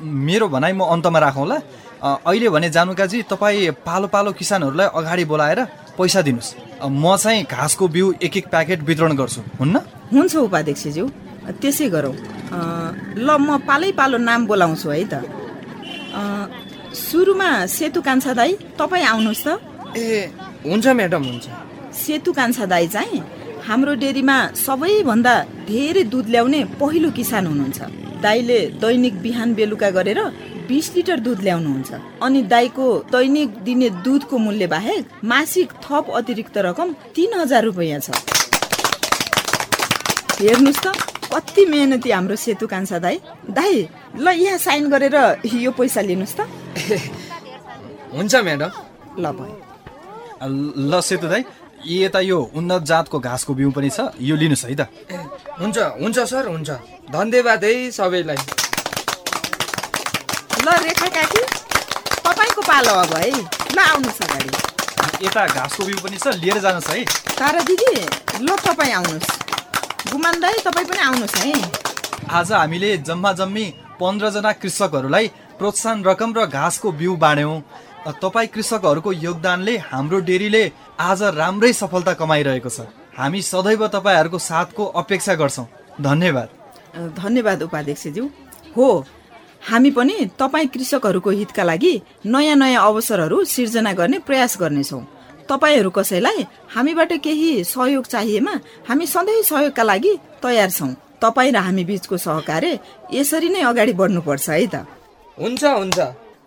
मेरो 0.01 0.47
भनाइ 0.51 0.73
म 0.75 0.83
अन्तमा 0.93 1.19
राखौँला। 1.19 1.57
अहिले 2.27 2.49
भने 2.49 2.69
जानुकाजी 2.69 3.21
तपाईँ 3.31 3.71
पालो 3.87 4.07
पालो 4.11 4.31
किसानहरूलाई 4.35 4.87
अगाडि 4.99 5.25
बोलाएर 5.31 5.59
पैसा 5.95 6.21
दिनुहोस्। 6.27 6.83
म 6.83 7.15
चाहिँ 7.15 7.43
घाँसको 7.47 7.87
बिउ 7.87 8.05
एक 8.21 8.37
एक 8.37 8.45
प्याकेट 8.51 8.79
वितरण 8.83 9.15
गर्छु। 9.15 9.41
हुन्न? 9.59 9.75
हुन्छ 10.11 10.35
उपाध्यक्षज्यू 10.35 11.05
त्यसै 11.61 11.87
गरौँ। 11.95 12.15
ल 13.15 13.29
म 13.39 13.57
पालै 13.63 13.91
पालो 13.95 14.17
नाम 14.19 14.45
बोलाउँछु 14.51 14.89
है 14.89 15.03
त। 15.07 15.15
सुरुमा 16.91 17.49
सेतु 17.71 18.01
कान्छा 18.03 18.33
दाई 18.35 18.51
तपाईँ 18.75 19.05
आउनुहोस् 19.07 19.43
त। 19.47 19.49
ए 19.95 20.27
हुन्छ 20.67 20.87
म्याडम 20.91 21.23
हुन्छ। 21.23 21.45
सेतु 21.95 22.31
कान्छा 22.35 22.65
दाई 22.67 22.87
चाहिँ? 22.87 23.21
हाम्रो 23.67 23.93
डेरीमा 24.03 24.37
सबैभन्दा 24.57 25.33
धेरै 25.69 26.03
दुध 26.11 26.27
ल्याउने 26.33 26.61
पहिलो 26.81 27.09
किसान 27.17 27.43
हुनुहुन्छ। 27.47 27.79
दाईले 28.23 28.59
दैनिक 28.81 29.15
बिहान 29.21 29.49
बेलुका 29.53 29.89
गरेर 29.97 30.19
बिस 30.69 30.87
लिटर 30.95 31.19
दुध 31.25 31.39
ल्याउनुहुन्छ। 31.45 31.91
अनि 32.25 32.41
दाईको 32.53 32.85
दैनिक 33.13 33.49
दिने 33.65 33.89
दुधको 34.05 34.37
मूल्य 34.37 34.67
बाहेक 34.73 35.03
मासिक 35.23 35.69
थप 35.85 36.05
अतिरिक्त 36.19 36.57
रकम 36.67 36.87
तिन 37.15 37.31
हजार 37.41 37.63
रुपियाँ 37.69 37.99
छ। 38.01 38.09
हेर्नुहोस् 40.41 40.83
त 40.85 40.87
कति 41.33 41.63
मेहनती 41.65 42.09
हाम्रो 42.11 42.35
सेतु 42.35 42.65
कान्छा 42.67 42.97
दाई। 43.05 43.17
दाई 43.57 43.75
ल 44.17 44.27
यहाँ 44.41 44.57
साइन 44.57 44.89
गरेर 44.89 45.15
यो 45.45 45.71
पैसा 45.77 46.01
लिनुहोस् 46.01 46.37
त। 46.37 46.39
हुन्छ 48.15 48.33
म्याडम। 48.35 48.71
ल 49.21 49.25
भयो। 49.37 49.55
ल 50.89 50.93
सेतु 51.01 51.27
दाई 51.29 51.43
यता 51.85 52.19
यो 52.19 52.39
उन्नत 52.55 52.81
जातको 52.83 53.19
घाँसको 53.19 53.53
बिउ 53.53 53.71
पनि 53.71 53.89
छ। 53.89 54.13
यो 54.21 54.35
लिनुहोस् 54.35 54.65
है 54.65 54.75
त। 54.75 54.81
हुन्छ 55.59 55.77
हुन्छ 56.01 56.17
सर 56.19 56.47
हुन्छ। 56.47 56.69
धन्यवाद 57.09 57.63
है 57.63 57.73
सबैलाई। 57.91 58.37
ल 60.61 60.67
रेखा 60.85 61.07
काकी 61.09 61.41
तपाईँको 62.21 62.61
पालो 62.61 62.93
अब 63.01 63.13
है। 63.17 63.31
ल 63.31 63.79
आउनुहोस् 63.81 64.21
अगाडि। 64.21 65.25
यता 65.25 65.45
घाँसको 65.47 65.81
बिउ 65.85 65.97
पनि 66.03 66.17
छ 66.17 66.27
लिएर 66.37 66.57
जानुहोस् 66.59 66.89
है। 66.89 67.03
तारा 67.39 67.59
दिदी 67.65 67.89
ल 68.45 68.49
तपाईँ 68.61 68.93
आउनुहोस्। 68.93 69.29
गुमान 70.11 70.39
दाई 70.39 70.57
तपाईँ 70.65 70.87
पनि 70.87 71.01
आउनुहोस् 71.01 71.37
है। 71.37 71.53
आज 72.29 72.51
हामीले 72.51 72.97
जम्मा 72.97 73.31
जम्मी 73.33 73.65
पन्ध्रजना 73.99 74.51
कृषकहरूलाई 74.61 75.27
प्रोत्साहन 75.57 76.03
रकम 76.05 76.33
र 76.37 76.45
घाँसको 76.45 76.91
बिउ 76.91 77.15
बाँड्यौँ। 77.17 77.57
तपाईँ 78.07 78.47
कृषकहरूको 78.47 79.11
योगदानले 79.11 79.77
हाम्रो 79.77 80.19
डेरीले 80.19 80.71
आज 80.99 81.21
राम्रै 81.37 81.71
सफलता 81.73 82.13
कमाइरहेको 82.13 82.69
छ। 82.69 82.89
हामी 83.17 83.41
सदैव 83.41 83.87
तपाईँहरूको 83.87 84.37
साथको 84.39 84.85
अपेक्षा 84.97 85.33
गर्छौँ। 85.35 85.65
धन्यवाद। 86.01 86.49
धन्यवाद 87.17 87.63
उपाध्यक्षज्यू। 87.63 88.25
हो 88.77 88.87
हामी 89.69 89.91
पनि 89.91 90.15
तपाईँ 90.39 90.67
कृषकहरूको 90.67 91.29
हितका 91.29 91.63
लागि 91.63 91.93
नयाँ 92.25 92.55
नयाँ 92.55 92.85
अवसरहरू 92.85 93.43
सिर्जना 93.45 93.93
गर्ने 93.93 94.19
प्रयास 94.19 94.57
गर्नेछौँ। 94.59 95.03
तपाईँहरू 95.49 95.89
कसैलाई 95.89 96.45
हामीबाट 96.73 97.13
केही 97.21 97.63
सहयोग 97.63 98.05
चाहिएमा 98.05 98.53
हामी 98.89 99.05
सधैँ 99.05 99.41
सहयोगका 99.43 99.83
लागि 99.83 100.17
तयार 100.41 100.69
छौँ। 100.69 100.95
तपाईँ 101.21 101.51
र 101.51 101.57
हामी 101.57 101.83
बिचको 101.85 102.17
सहकार्य 102.17 102.79
यसरी 103.13 103.49
नै 103.49 103.61
अगाडि 103.61 103.93
बढ्नुपर्छ 103.93 104.49
है 104.49 104.67
त। 104.67 104.75
हुन्छ 105.37 105.63
हुन्छ। 105.63 105.99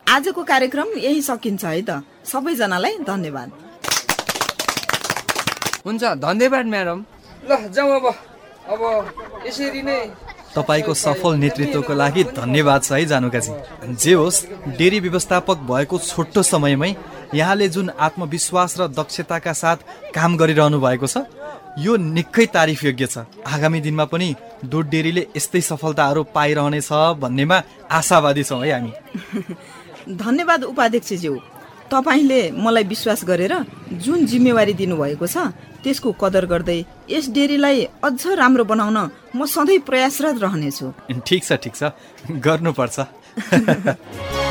आजको 0.08 0.42
कार्यक्रम 0.44 0.88
यही 0.99 1.23
सकिन्छ 1.23 1.64
है 1.64 1.82
त। 1.82 2.02
सबैजनालाई 2.25 2.99
धन्यवाद। 3.06 3.50
हुन्छ 5.87 6.02
धन्यवाद 6.04 6.66
म्याडम। 6.66 7.04
ल 7.49 7.68
जाउँ 7.68 7.90
अब। 7.96 8.06
अब 8.64 8.80
यसरी 9.46 9.82
नै 9.82 9.99
तपाईँको 10.54 10.94
सफल 10.94 11.34
नेतृत्वको 11.37 11.94
लागि 11.94 12.25
धन्यवाद 12.32 12.82
छ 12.82 12.92
है 12.92 13.04
जानुकाजी 13.06 13.52
जे 13.94 14.12
होस् 14.14 14.44
डेरी 14.78 15.00
व्यवस्थापक 15.00 15.58
भएको 15.70 15.99
छोटो 16.00 16.42
समयमै 16.42 16.94
यहाँले 17.34 17.68
जुन 17.68 17.90
आत्मविश्वास 17.99 18.76
र 18.80 18.88
दक्षताका 18.88 19.52
साथ 19.52 19.78
काम 20.14 20.37
गरिरहनु 20.37 20.80
भएको 20.80 21.06
छ 21.06 21.26
यो 21.78 21.96
निकै 21.96 22.46
तारिफ 22.54 22.84
योग्य 22.84 23.06
छ। 23.06 23.26
आगामी 23.46 23.80
दिनमा 23.80 24.04
पनि 24.06 24.28
दुध 24.64 24.87
डेरीले 24.88 25.26
यस्तै 25.37 25.61
सफलताहरू 25.61 26.23
पाइरहनेछ 26.30 26.90
भन्नेमा 27.18 27.62
आशावादी 27.90 28.44
छौँ 28.44 28.62
है 28.64 28.73
हामी। 28.73 28.92
धन्यवाद 30.08 30.64
उपाध्यक्षज्यू। 30.64 31.34
तपाईँले 31.90 32.40
मलाई 32.50 32.84
विश्वास 32.84 33.25
गरेर 33.25 33.54
जुन 33.92 34.26
जिम्मेवारी 34.26 34.75
दिनुभएको 34.75 35.26
छ 35.26 35.37
त्यसको 35.84 36.12
कदर 36.12 36.44
गर्दै 36.46 36.78
यस 37.11 37.28
डेरीलाई 37.30 37.78
अझ 38.04 38.20
राम्रो 38.40 38.64
बनाउन 38.64 38.99
म 39.37 39.44
सधैँ 39.44 39.78
प्रयासरत 39.88 40.37
रहनेछु। 40.42 40.87
ठिक 41.26 41.44
छ 41.44 41.52
ठिक 41.62 41.75
छ। 41.76 41.82
गर्नुपर्छ। 42.30 42.99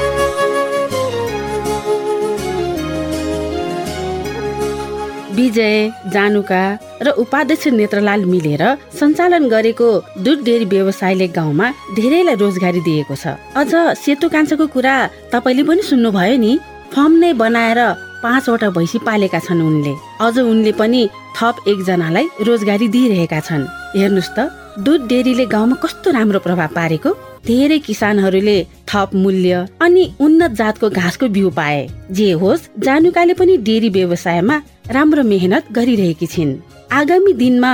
विजय 5.36 5.76
जानुका 6.14 6.64
र 7.02 7.10
उपाध्यक्ष 7.24 7.68
नेत्रलाल 7.80 8.26
मिलेर 8.26 8.64
सञ्चालन 9.00 9.48
गरेको 9.50 9.90
दुध 10.24 10.44
डेरी 10.46 10.66
व्यवसायले 10.66 11.28
गाउँमा 11.38 11.68
धेरैलाई 11.98 12.36
रोजगारी 12.36 12.82
दिएको 12.88 13.16
छ। 13.16 13.34
अझ 13.58 13.72
सेतु 13.98 14.30
कान्छाको 14.30 14.66
कुरा 14.76 14.96
तपाईँले 15.34 15.64
पनि 15.70 15.82
सुन्नुभयो 15.90 16.38
नि? 16.38 16.52
फर्म 16.94 17.14
नै 17.18 17.34
बनाएर 17.34 17.80
पाँचवटा 18.24 18.70
भैँसी 18.78 18.98
पालेका 19.08 19.40
छन् 19.42 19.62
उनले। 19.62 19.94
अझ 20.22 20.36
उनले 20.40 20.72
पनि 20.80 21.02
थप 21.38 21.56
एकजनालाई 21.68 22.26
रोजगारी 22.48 22.88
दिइरहेका 22.94 23.40
छन्। 23.48 23.70
हेर्नुहोस् 23.98 24.34
त 24.38 24.40
दुध 24.86 25.02
डेरीले 25.10 25.46
गाउँमा 25.50 25.76
कस्तो 25.84 26.12
राम्रो 26.14 26.40
प्रभाव 26.46 26.70
पारेको? 26.78 27.33
धेरै 27.48 27.78
किसानहरूले 27.86 28.58
थप 28.90 29.10
मूल्य 29.16 29.66
अनि 29.82 30.04
उन्नत 30.26 30.52
जातको 30.60 30.90
घाँसको 30.90 31.28
बिउ 31.28 31.50
पाए। 31.58 31.82
जे 32.12 32.32
होस् 32.42 32.70
जानुकाले 32.80 33.34
पनि 33.40 33.58
डेरी 33.68 33.90
व्यवसायमा 33.90 34.56
राम्रो 34.96 35.24
मेहनत 35.24 35.72
गरिरहेकी 35.72 36.28
छिन्। 36.28 36.56
आगामी 36.92 37.34
दिनमा 37.34 37.74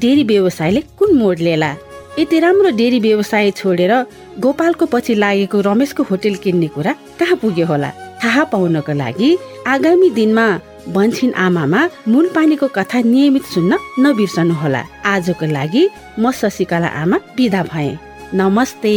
डेरी 0.00 0.24
व्यवसायले 0.24 0.80
कुन 0.98 1.14
मोड 1.18 1.38
लिएला 1.38 1.70
यति 2.18 2.38
राम्रो 2.40 2.70
डेरी 2.80 2.98
व्यवसाय 3.00 3.50
छोडेर 3.60 3.92
गोपालको 4.40 4.86
पछि 4.92 5.14
लागेको 5.14 5.60
रमेशको 5.68 6.02
होटेल 6.10 6.34
किन्ने 6.42 6.68
कुरा 6.74 6.92
कहाँ 7.20 7.36
पुग्यो 7.36 7.66
होला? 7.66 7.90
थाहा 8.24 8.44
पाउनको 8.52 8.92
लागि 8.92 9.30
आगामी 9.66 10.10
दिनमा 10.16 10.46
बन्छिन 10.88 11.32
आमामा 11.36 11.88
मूल 12.08 12.28
पानीको 12.34 12.66
कथा 12.76 13.00
नियमित 13.04 13.44
सुन्न 13.44 13.78
नबिर्सनु 14.00 14.54
होला 14.62 14.82
आजको 15.04 15.46
लागि 15.46 15.88
म 16.18 16.30
शशिकला 16.32 16.88
आमा 17.02 17.16
बिदा 17.36 17.62
भए। 17.72 17.90
नमस्ते। 18.34 18.96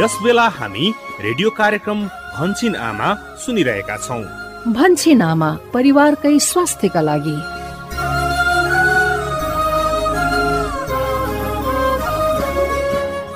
यस 0.00 0.14
बेला 0.24 0.46
हामी 0.48 0.92
रेडियो 1.20 1.50
कार्यक्रम 1.50 2.00
भन्छिन 2.06 2.74
आमा 2.76 3.14
सुनिरहेका 3.44 3.96
छौँ। 3.96 4.22
भन्छिन 4.72 5.22
आमा 5.22 5.50
परिवारकै 5.74 6.38
स्वास्थ्यका 6.38 7.00
लागि। 7.00 7.36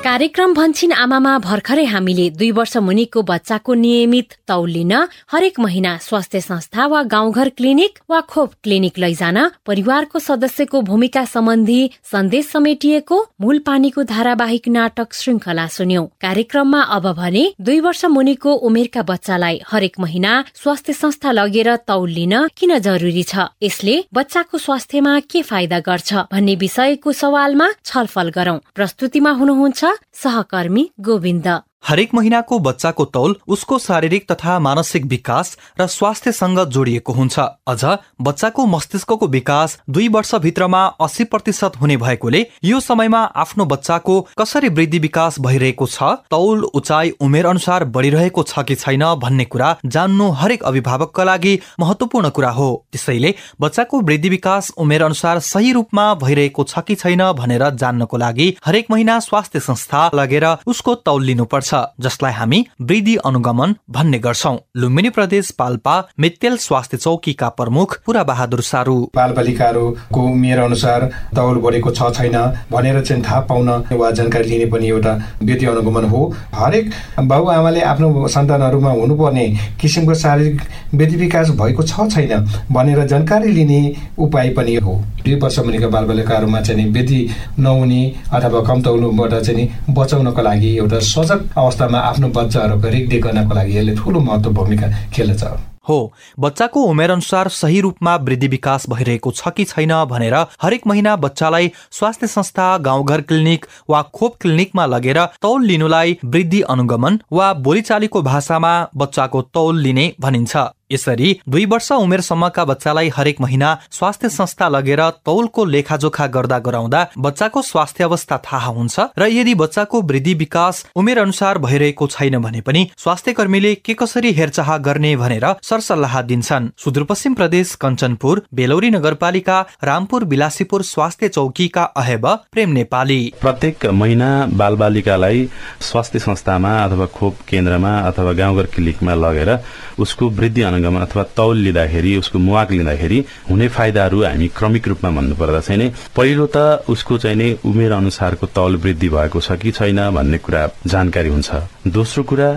कार्यक्रम 0.05 0.53
भन्छिन 0.55 0.93
आमामा 0.95 1.33
भर्खरै 1.45 1.85
हामीले 1.85 2.25
दुई 2.33 2.51
वर्ष 2.59 2.77
मुनिको 2.85 3.23
बच्चाको 3.31 3.75
नियमित 3.81 4.37
तौल 4.49 4.71
लिन 4.71 4.93
हरेक 5.33 5.59
महिना 5.61 5.91
स्वास्थ्य 6.01 6.41
संस्था 6.41 6.87
वा 6.87 7.03
गाउँघर 7.05 7.49
क्लिनिक 7.57 7.99
वा 8.11 8.21
खोप 8.33 8.53
क्लिनिक 8.65 8.99
लैजान 8.99 9.39
परिवारको 9.67 10.19
सदस्यको 10.19 10.81
भूमिका 10.83 11.25
सम्बन्धी 11.25 11.81
सन्देश 12.13 12.47
समेटिएको 12.47 13.19
मूल 13.41 13.59
पानीको 13.67 14.03
धारावाहिक 14.13 14.69
नाटक 14.69 15.13
श्रृङ्खला 15.15 15.67
सुन्यौं। 15.77 16.07
कार्यक्रममा 16.25 16.81
अब 16.97 17.11
भने 17.21 17.45
दुई 17.61 17.81
वर्ष 17.81 18.05
मुनिको 18.17 18.55
उमेरका 18.71 19.03
बच्चालाई 19.13 19.61
हरेक 19.69 20.01
महिना 20.01 20.33
स्वास्थ्य 20.55 20.93
संस्था 21.03 21.33
लगेर 21.33 21.75
तौल 21.93 22.09
लिन 22.11 22.35
किन 22.57 22.79
जरुरी 22.79 23.23
छ? 23.25 23.53
यसले 23.63 24.01
बच्चाको 24.15 24.65
स्वास्थ्यमा 24.65 25.19
के 25.29 25.43
फाइदा 25.53 25.85
गर्छ 25.91 26.27
भन्ने 26.33 26.57
विषयको 26.65 27.13
सवालमा 27.23 27.71
छलफल 27.85 28.31
गरौं। 28.31 28.59
प्रस्तुतिमा 28.75 29.37
हुनुहुन्छ 29.43 29.85
सहकर्मी 30.13 30.91
गोविन्द। 31.01 31.70
हरेक 31.85 32.13
महिनाको 32.15 32.59
बच्चाको 32.59 33.05
तौल 33.07 33.35
उसको 33.49 33.79
शारीरिक 33.79 34.31
तथा 34.31 34.59
मानसिक 34.59 35.05
विकास 35.07 35.57
र 35.81 35.87
स्वास्थ्यसँग 35.89 36.59
जोडिएको 36.67 37.13
हुन्छ। 37.13 37.39
अझ 37.67 37.97
बच्चाको 38.21 38.67
मस्तिष्कको 38.67 39.27
विकास 39.29 39.77
दुई 39.91 40.09
वर्षभित्रमा 40.09 40.85
अस्सी 41.01 41.25
प्रतिशत 41.25 41.81
हुने 41.81 41.97
भएकोले 41.97 42.45
यो 42.65 42.81
समयमा 42.81 43.23
आफ्नो 43.37 43.65
बच्चाको 43.65 44.21
कसरी 44.39 44.69
वृद्धि 44.71 44.99
विकास 44.99 45.39
भइरहेको 45.41 45.87
छ 45.87 46.11
तौल 46.31 46.63
उचाइ 46.75 47.11
उमेर 47.21 47.47
अनुसार 47.47 47.85
बढिरहेको 47.91 48.43
छ 48.45 48.65
कि 48.69 48.75
छैन 48.77 49.05
भन्ने 49.23 49.45
कुरा 49.47 49.75
जान्नु 49.87 50.31
हरेक 50.43 50.63
अभिभावकका 50.65 51.25
लागि 51.25 51.59
महत्वपूर्ण 51.81 52.31
कुरा 52.31 52.51
हो। 52.51 52.69
त्यसैले 52.93 53.35
बच्चाको 53.61 54.01
वृद्धि 54.03 54.29
विकास 54.29 54.71
उमेर 54.79 55.03
अनुसार 55.03 55.39
सही 55.49 55.73
रूपमा 55.73 56.07
भइरहेको 56.23 56.65
छ 56.65 56.85
कि 56.87 56.95
छैन 56.97 57.27
भनेर 57.35 57.69
जान्नको 57.77 58.17
लागि 58.19 58.49
हरेक 58.67 58.87
महिना 58.91 59.19
स्वास्थ्य 59.21 59.61
संस्था 59.63 60.09
लगेर 60.15 60.47
उसको 60.67 60.95
तौल 61.03 61.25
लिनुपर्छ। 61.25 61.70
जसलाई 62.01 62.33
हामी 62.33 62.65
वृद्धि 62.83 63.17
अनुगमन 63.25 63.75
भन्ने 63.91 64.19
गर्छौ। 64.19 64.57
लुम्बिनी 64.77 65.11
प्रदेश 65.11 65.51
पाल्पा 65.59 65.97
मित्तेल 66.21 66.57
स्वास्थ्य 66.59 66.97
चौकीका 66.97 67.49
प्रमुख 67.51 67.97
पुरा 68.07 68.23
बहादुर 68.25 68.61
सारू। 68.63 68.97
बाल 69.15 69.33
बालिकाहरूको 69.33 70.21
उमेर 70.23 70.59
अनुसार 70.59 71.05
तौल 71.37 71.59
बढेको 71.61 71.91
छ 71.91 72.11
छैन 72.15 72.37
भनेर 72.73 73.01
चाहिँ 73.03 73.23
थाहा 73.25 73.41
पाउन 73.51 73.69
वा 73.93 74.11
जानकारी 74.11 74.49
लिने 74.49 74.67
पनि 74.71 74.89
एउटा 74.89 75.13
वृद्धि 75.43 75.67
अनुगमन 75.67 76.05
हो। 76.05 76.23
हरेक 76.55 76.91
बाबुआमाले 77.21 77.81
आफ्नो 77.83 78.29
सन्तानहरूमा 78.29 78.91
हुनुपर्ने 78.93 79.47
किसिमको 79.81 80.15
शारीरिक 80.17 80.61
वृद्धि 80.95 81.17
विकास 81.17 81.51
भएको 81.61 81.83
छ 81.83 82.09
छैन 82.11 82.47
भनेर 82.73 83.07
जानकारी 83.07 83.53
लिने 83.53 83.81
उपाय 84.19 84.49
पनि 84.51 84.75
हो। 84.77 84.97
दुई 85.21 85.35
वर्ष 85.35 85.59
मुनिका 85.61 85.89
बालबालिकाहरूमा 85.89 86.61
चाहिँ 86.61 86.91
वृद्धि 86.93 87.21
नहुने 87.59 88.03
अथवा 88.33 88.61
कम 88.65 88.83
तौलबाट 88.83 89.35
चाहिँ 89.37 89.69
बचाउनको 89.91 90.43
लागि 90.43 90.77
एउटा 90.77 90.99
सजग 91.07 91.49
अवस्थामा 91.61 91.99
आफ्नो 92.11 92.29
बच्चाहरूको 92.37 92.89
रेखदेख 92.91 93.25
गर्नको 93.25 93.55
लागि 93.55 93.77
यसले 93.79 93.97
ठुलो 93.97 94.21
महत्व 94.21 94.51
भूमिका 94.53 94.89
खेल्दछ। 95.15 95.45
हो 95.89 95.99
बच्चाको 96.39 96.81
उमेर 96.85 97.11
अनुसार 97.11 97.49
सही 97.51 97.81
रूपमा 97.81 98.15
वृद्धि 98.19 98.49
विकास 98.49 98.85
भइरहेको 98.91 99.31
छ 99.33 99.49
कि 99.57 99.65
छैन 99.65 99.93
भनेर 100.11 100.35
हरेक 100.63 100.87
महिना 100.87 101.15
बच्चालाई 101.17 101.71
स्वास्थ्य 101.91 102.27
संस्था 102.27 102.67
गाउँघर 102.79 103.21
क्लिनिक 103.23 103.67
वा 103.91 104.03
खोप 104.15 104.37
क्लिनिकमा 104.41 104.87
लगेर 104.87 105.25
तौल 105.43 105.65
लिनुलाई 105.67 106.19
वृद्धि 106.25 106.61
अनुगमन 106.75 107.19
वा 107.33 107.53
बोलीचालीको 107.61 108.23
भाषामा 108.23 108.75
बच्चाको 108.97 109.43
तौल 109.55 109.81
लिने 109.81 110.13
भनिन्छ। 110.21 110.57
यसरी 110.93 111.37
दुई 111.49 111.65
वर्ष 111.67 111.91
उमेरसम्मका 111.95 112.65
बच्चालाई 112.65 113.09
हरेक 113.17 113.41
महिना 113.41 113.77
स्वास्थ्य 113.91 114.29
संस्था 114.31 114.69
लगेर 114.69 115.03
तौलको 115.27 115.65
लेखाजोखा 115.67 116.27
गर्दा 116.29 116.59
गराउँदा 116.61 117.07
बच्चाको 117.19 117.63
स्वास्थ्य 117.63 118.05
अवस्था 118.05 118.37
थाहा 118.47 118.71
हुन्छ 118.71 119.01
र 119.19 119.29
यदि 119.31 119.55
बच्चाको 119.55 120.01
वृद्धि 120.03 120.35
विकास 120.37 120.85
उमेर 120.97 121.19
अनुसार 121.19 121.59
भइरहेको 121.61 122.07
छैन 122.09 122.39
भने 122.39 122.61
पनि 122.61 122.89
स्वास्थ्य 122.99 123.33
कर्मीले 123.33 123.75
के 123.77 123.95
कसरी 123.95 124.33
हेरचाह 124.33 124.77
गर्ने 124.81 125.15
भनेर 125.17 125.47
सरसल्लाह 125.63 126.21
दिन्छन्। 126.23 126.69
सुदूरपश्चिम 126.79 127.35
प्रदेश 127.35 127.75
कञ्चनपुर 127.81 128.43
बेलौरी 128.55 128.91
नगरपालिका 128.91 129.61
रामपुर 129.85 130.25
बिलासीपुर 130.25 130.83
स्वास्थ्य 130.85 131.29
चौकीका 131.31 131.85
अहेब 131.97 132.27
प्रेम 132.53 132.71
नेपाली। 132.71 133.21
प्रत्येक 133.41 133.87
महिना 133.95 134.31
बालबालिकालाई 134.55 135.49
स्वास्थ्य 135.83 136.19
संस्थामा 136.21 136.73
अथवा 136.85 137.07
खोप 137.17 137.37
केन्द्रमा 137.49 137.99
अथवा 138.09 138.33
गाउँघर 138.33 138.67
क्लिनिकमा 138.75 139.15
लगेर 139.17 139.59
उसको 139.99 140.29
वृद्धि 140.31 140.63
अथवा 140.87 141.23
तौल 141.37 141.57
लिँदाखेरि 141.59 142.17
उसको 142.17 142.39
मुवाक 142.39 142.71
लिँदाखेरि 142.71 143.25
हुने 143.51 143.69
फाइदाहरू 143.69 144.23
हामी 144.25 144.49
क्रमिक 144.59 144.89
रूपमा 144.89 145.11
भन्नुपर्दा 145.11 145.61
चाहिँ 145.61 145.79
नै 145.83 145.89
पहिलो 146.17 146.47
त 146.57 146.85
उसको 146.89 147.19
चाहिँ 147.19 147.37
नै 147.37 147.49
उमेर 147.65 147.93
अनुसारको 147.93 148.47
तौल 148.55 148.77
वृद्धि 148.77 149.09
भएको 149.09 149.41
छ 149.41 149.53
कि 149.61 149.71
छैन 149.71 150.11
भन्ने 150.11 150.39
कुरा 150.39 150.63
जानकारी 150.87 151.29
हुन्छ। 151.29 151.51
दोस्रो 151.89 152.23
कुरा 152.25 152.49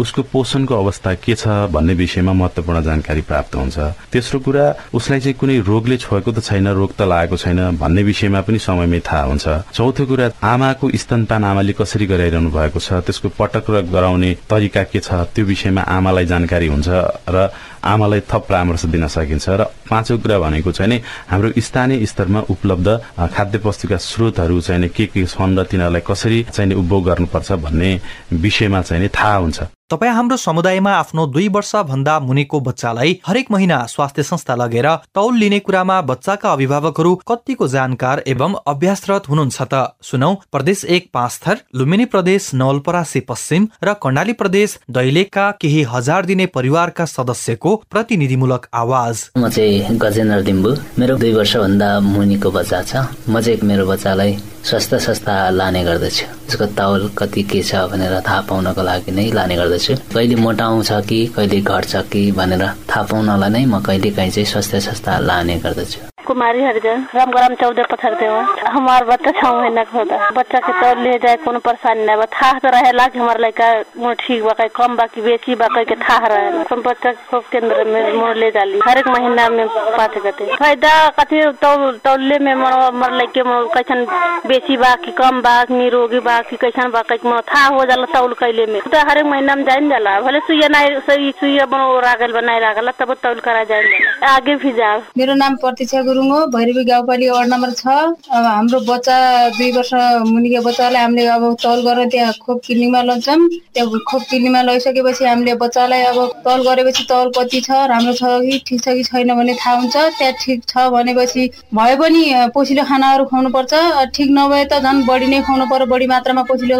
उसको 0.00 0.22
पोषणको 0.32 0.74
अवस्था 0.74 1.14
के 1.18 1.34
छ 1.34 1.48
भन्ने 1.74 1.94
विषयमा 1.94 2.32
महत्वपूर्ण 2.32 2.82
जानकारी 2.82 3.20
प्राप्त 3.26 3.54
हुन्छ। 3.56 3.78
तेस्रो 4.12 4.38
कुरा 4.40 4.64
उसलाई 4.94 5.20
चाहिँ 5.20 5.34
कुनै 5.34 5.58
रोगले 5.66 5.96
छोएको 5.96 6.32
त 6.32 6.38
छैन 6.38 6.68
रोग 6.70 6.94
त 6.94 7.02
लागेको 7.02 7.36
छैन 7.36 7.76
भन्ने 7.76 8.02
विषयमा 8.02 8.40
पनि 8.46 8.58
समयमै 8.58 9.00
थाहा 9.02 9.22
हुन्छ। 9.26 9.46
चौथो 9.74 10.06
कुरा 10.06 10.30
आमाको 10.38 10.90
स्तनपान 10.94 11.44
आमाले 11.44 11.72
कसरी 11.74 12.06
गराइरहनु 12.06 12.50
भएको 12.50 12.78
छ 12.78 13.02
त्यसको 13.02 13.28
पटक 13.34 13.70
गराउने 13.90 14.30
तरिका 14.46 14.82
के 14.86 15.00
छ 15.02 15.26
त्यो 15.34 15.44
विषयमा 15.44 15.82
आमालाई 15.82 16.26
जानकारी 16.26 16.66
हुन्छ 16.70 16.88
र 17.26 17.50
आमालाई 17.86 18.20
थप 18.30 18.46
परामर्श 18.48 18.84
दिन 18.90 19.06
सकिन्छ 19.06 19.46
र 19.50 19.66
पाँचौँ 19.90 20.18
कुरा 20.18 20.38
भनेको 20.38 20.72
चाहिँ 20.72 20.90
नि 20.90 20.98
हाम्रो 21.30 21.52
स्थानीय 21.58 22.06
स्तरमा 22.06 22.40
उपलब्ध 22.50 22.88
खाद्य 23.34 23.60
वस्तुका 23.64 23.96
स्रोतहरू 23.96 24.60
चाहिँ 24.60 24.88
के 24.88 25.06
के 25.06 25.24
छन् 25.24 25.58
र 25.58 25.64
तिनीहरूलाई 25.64 26.02
कसरी 26.06 26.42
चाहिँ 26.52 26.74
उपभोग 26.74 27.04
गर्नुपर्छ 27.08 27.52
भन्ने 27.64 27.90
विषयमा 28.32 28.82
चाहिँ 28.82 29.08
थाहा 29.08 29.36
हुन्छ। 29.36 29.75
तपाईँ 29.90 30.12
हाम्रो 30.12 30.36
समुदायमा 30.36 30.92
आफ्नो 30.92 31.26
दुई 31.26 31.46
वर्ष 31.54 31.74
भन्दा 31.86 32.18
मुनिको 32.20 32.58
बच्चालाई 32.60 33.12
हरेक 33.26 33.50
महिना 33.50 33.76
स्वास्थ्य 33.86 34.22
संस्था 34.22 34.54
लगेर 34.54 34.86
तौल 35.14 35.36
लिने 35.38 35.58
कुरामा 35.58 36.00
बच्चाका 36.02 36.52
अभिभावकहरू 36.52 37.14
कतिको 37.28 37.68
जानकार 37.68 38.22
एवं 38.26 38.54
अभ्यासरत 38.66 39.28
हुनुहुन्छ 39.28 39.62
त? 39.62 39.94
सुनौ 40.02 40.32
प्रदेश 40.52 40.84
एक 40.86 41.06
पाँच 41.14 41.38
थर 41.46 41.62
लुम्बिनी 41.74 42.04
प्रदेश 42.06 42.50
नवलपरासी 42.54 43.20
पश्चिम 43.30 43.68
र 43.84 43.94
कर्णाली 44.02 44.32
प्रदेश 44.42 44.78
दैलेखका 44.90 45.46
केही 45.60 45.82
हजार 45.94 46.26
दिने 46.26 46.46
परिवारका 46.50 47.04
सदस्यको 47.06 47.76
प्रतिनिधिमूलक 47.90 48.66
आवाज। 48.74 49.24
म 49.38 49.48
चाहिँ 49.48 49.98
गजेन्द्र 50.02 50.42
दिम्बु 50.42 50.74
मेरो 50.98 51.16
दुई 51.16 51.32
वर्षभन्दा 51.38 51.88
मुनिको 52.10 52.50
बच्चा 52.50 52.82
छ। 52.82 53.06
म 53.30 53.40
चाहिँ 53.40 53.62
मेरो 53.62 53.86
बच्चालाई 53.86 54.36
स्वास्थ्य 54.66 54.98
संस्था 54.98 55.34
लाने 55.50 55.82
गर्दछु। 55.84 56.26
यसको 56.48 56.66
तौल 56.74 57.08
कति 57.18 57.42
के 57.42 57.62
छ 57.62 57.86
भनेर 57.86 58.18
थाहा 58.26 58.40
पाउनको 58.50 58.82
लागि 58.82 59.12
नै 59.14 59.30
लाने 59.30 59.56
गर्दछु। 59.56 59.94
कहिले 60.10 60.34
मोटाउँछ 60.42 60.90
कि 61.06 61.20
कहिले 61.36 61.60
घट्छ 61.62 61.96
कि 62.10 62.30
भनेर 62.34 62.66
थाहा 62.90 63.02
पाउनलाई 63.06 63.50
नै 63.50 63.64
म 63.70 63.78
कहिले 63.78 64.10
काहीँ 64.10 64.30
चाहिँ 64.30 64.46
स्वास्थ्य 64.50 64.80
संस्था 64.80 65.18
लाने 65.22 65.56
गर्दछु। 65.62 66.15
कुमारी 66.26 66.62
हरिजन 66.64 67.04
रामगराम 67.14 67.54
चौदह 67.60 67.84
पत्थर 67.90 68.14
देवा 68.20 68.40
हमार 68.72 69.04
बच्चा 69.10 69.30
छह 69.40 69.52
महीना 69.52 69.82
का 69.84 69.98
होता। 69.98 70.16
बच्चा 70.36 70.58
के 70.66 70.72
तौर 70.80 70.98
ले 71.02 71.12
जाए 71.24 71.36
कोनो 71.44 71.58
परेशानी 71.66 72.04
नहीं 72.06 72.16
बा। 72.16 72.24
था 72.36 72.52
तो 72.64 72.68
रहेला 72.74 73.06
कि 73.14 73.18
हमार 73.18 73.38
लड़का 73.40 73.68
मुँह 74.02 74.14
ठीक 74.20 74.42
बा 74.44 74.52
कहीं 74.60 74.68
कम 74.76 74.96
बा 74.96 75.06
कि 75.14 75.20
बेसी 75.26 75.54
बा 75.60 75.66
कहीं 75.74 75.84
के 75.90 75.94
था 76.02 76.16
रहेला 76.26 76.64
हम 76.70 76.82
बच्चा 76.86 77.12
को 77.30 77.40
केंद्र 77.52 77.84
में 77.92 78.12
मुँह 78.12 78.32
ले 78.42 78.50
जाली 78.56 78.80
हर 78.86 78.98
एक 78.98 79.08
महीना 79.08 79.48
में 79.56 79.66
पाँच 79.68 80.18
गते 80.26 80.46
फायदा 80.56 80.92
कथी 81.20 81.42
तौल 81.62 81.96
तौले 82.04 82.38
में 82.46 82.54
मर 82.54 83.12
लड़के 83.20 83.42
कैसन 83.76 84.04
बेसी 84.48 84.76
बा 84.82 84.94
कि 85.04 85.12
कम 85.22 85.40
बा 85.46 85.54
कि 85.70 85.74
निरोगी 85.74 86.20
बा 86.26 86.40
कि 86.50 86.56
कैसन 86.64 86.90
बा 86.96 87.02
कहीं 87.12 87.38
था 87.54 87.64
हो 87.76 87.84
जाला 87.92 88.06
तौल 88.18 88.32
कैले 88.42 88.66
में 88.72 88.80
तो 88.92 89.06
हर 89.10 89.18
एक 89.18 89.26
महीना 89.34 89.54
में 89.54 89.64
जाइन 89.64 89.88
जाला। 89.90 90.20
भले 90.26 90.40
सुइया 90.50 90.68
नहीं 90.76 90.98
सही 91.08 91.30
सुइया 91.40 91.66
बनो 91.76 91.98
रागल 92.00 92.32
बनाई 92.40 92.58
रागल 92.66 92.90
तब 92.98 93.14
तौल 93.22 93.40
करा 93.46 93.64
जाइन 93.70 94.24
आगे 94.34 94.56
भी 94.64 94.72
जाओ 94.82 95.00
मेरो 95.18 95.34
नाम 95.44 95.56
प्रतीक्षा 95.64 96.02
गुरुङ 96.16 96.30
हो। 96.32 96.46
भैरवी 96.48 96.84
गाउँपालिका 96.84 97.32
वार्ड 97.32 97.48
नम्बर 97.52 97.70
छ। 97.76 97.86
अब 98.32 98.44
हाम्रो 98.46 98.78
बच्चा 98.88 99.16
दुई 99.56 99.70
वर्ष 99.72 99.92
मुनिको 100.32 100.60
बच्चालाई 100.64 101.02
हामीले 101.02 101.26
अब 101.28 101.44
तौल 101.62 101.80
गरेर 101.86 102.08
त्यहाँ 102.08 102.32
खोप 102.40 102.60
क्लिनिकमा 102.66 103.02
लग्छौँ 103.02 103.36
त्यहाँ 103.74 104.00
खोप 104.08 104.22
क्लिनिकमा 104.28 104.62
लगिसकेपछि 104.62 105.24
हामीले 105.24 105.54
बच्चालाई 105.60 106.02
अब 106.10 106.18
तौल 106.44 106.60
गरेपछि 106.68 107.04
तौल 107.08 107.30
कति 107.36 107.60
छ 107.60 107.70
राम्रो 107.92 108.12
छ 108.16 108.24
कि 108.48 108.58
ठिक 108.66 108.80
छ 108.80 108.88
कि 108.96 109.04
छैन 109.04 109.34
भन्ने 109.36 109.54
थाहा 109.60 109.76
हुन्छ। 109.76 109.96
त्यहाँ 110.18 110.32
ठिक 110.40 110.64
छ 110.64 110.88
भनेपछि 110.96 111.42
भए 111.76 111.96
पनि 112.00 112.22
पोसिलो 112.56 112.84
खानाहरू 112.88 113.24
खुवाउनु 113.28 113.50
पर्छ 113.52 113.72
ठिक 114.16 114.28
नभए 114.38 114.64
त 114.72 114.80
झन् 114.80 115.04
बढी 115.04 115.26
नै 115.28 115.40
खुवाउनु 115.44 115.66
पर्यो 115.68 115.86
बढी 115.92 116.06
मात्रामा 116.14 116.42
पोसिलो 116.48 116.76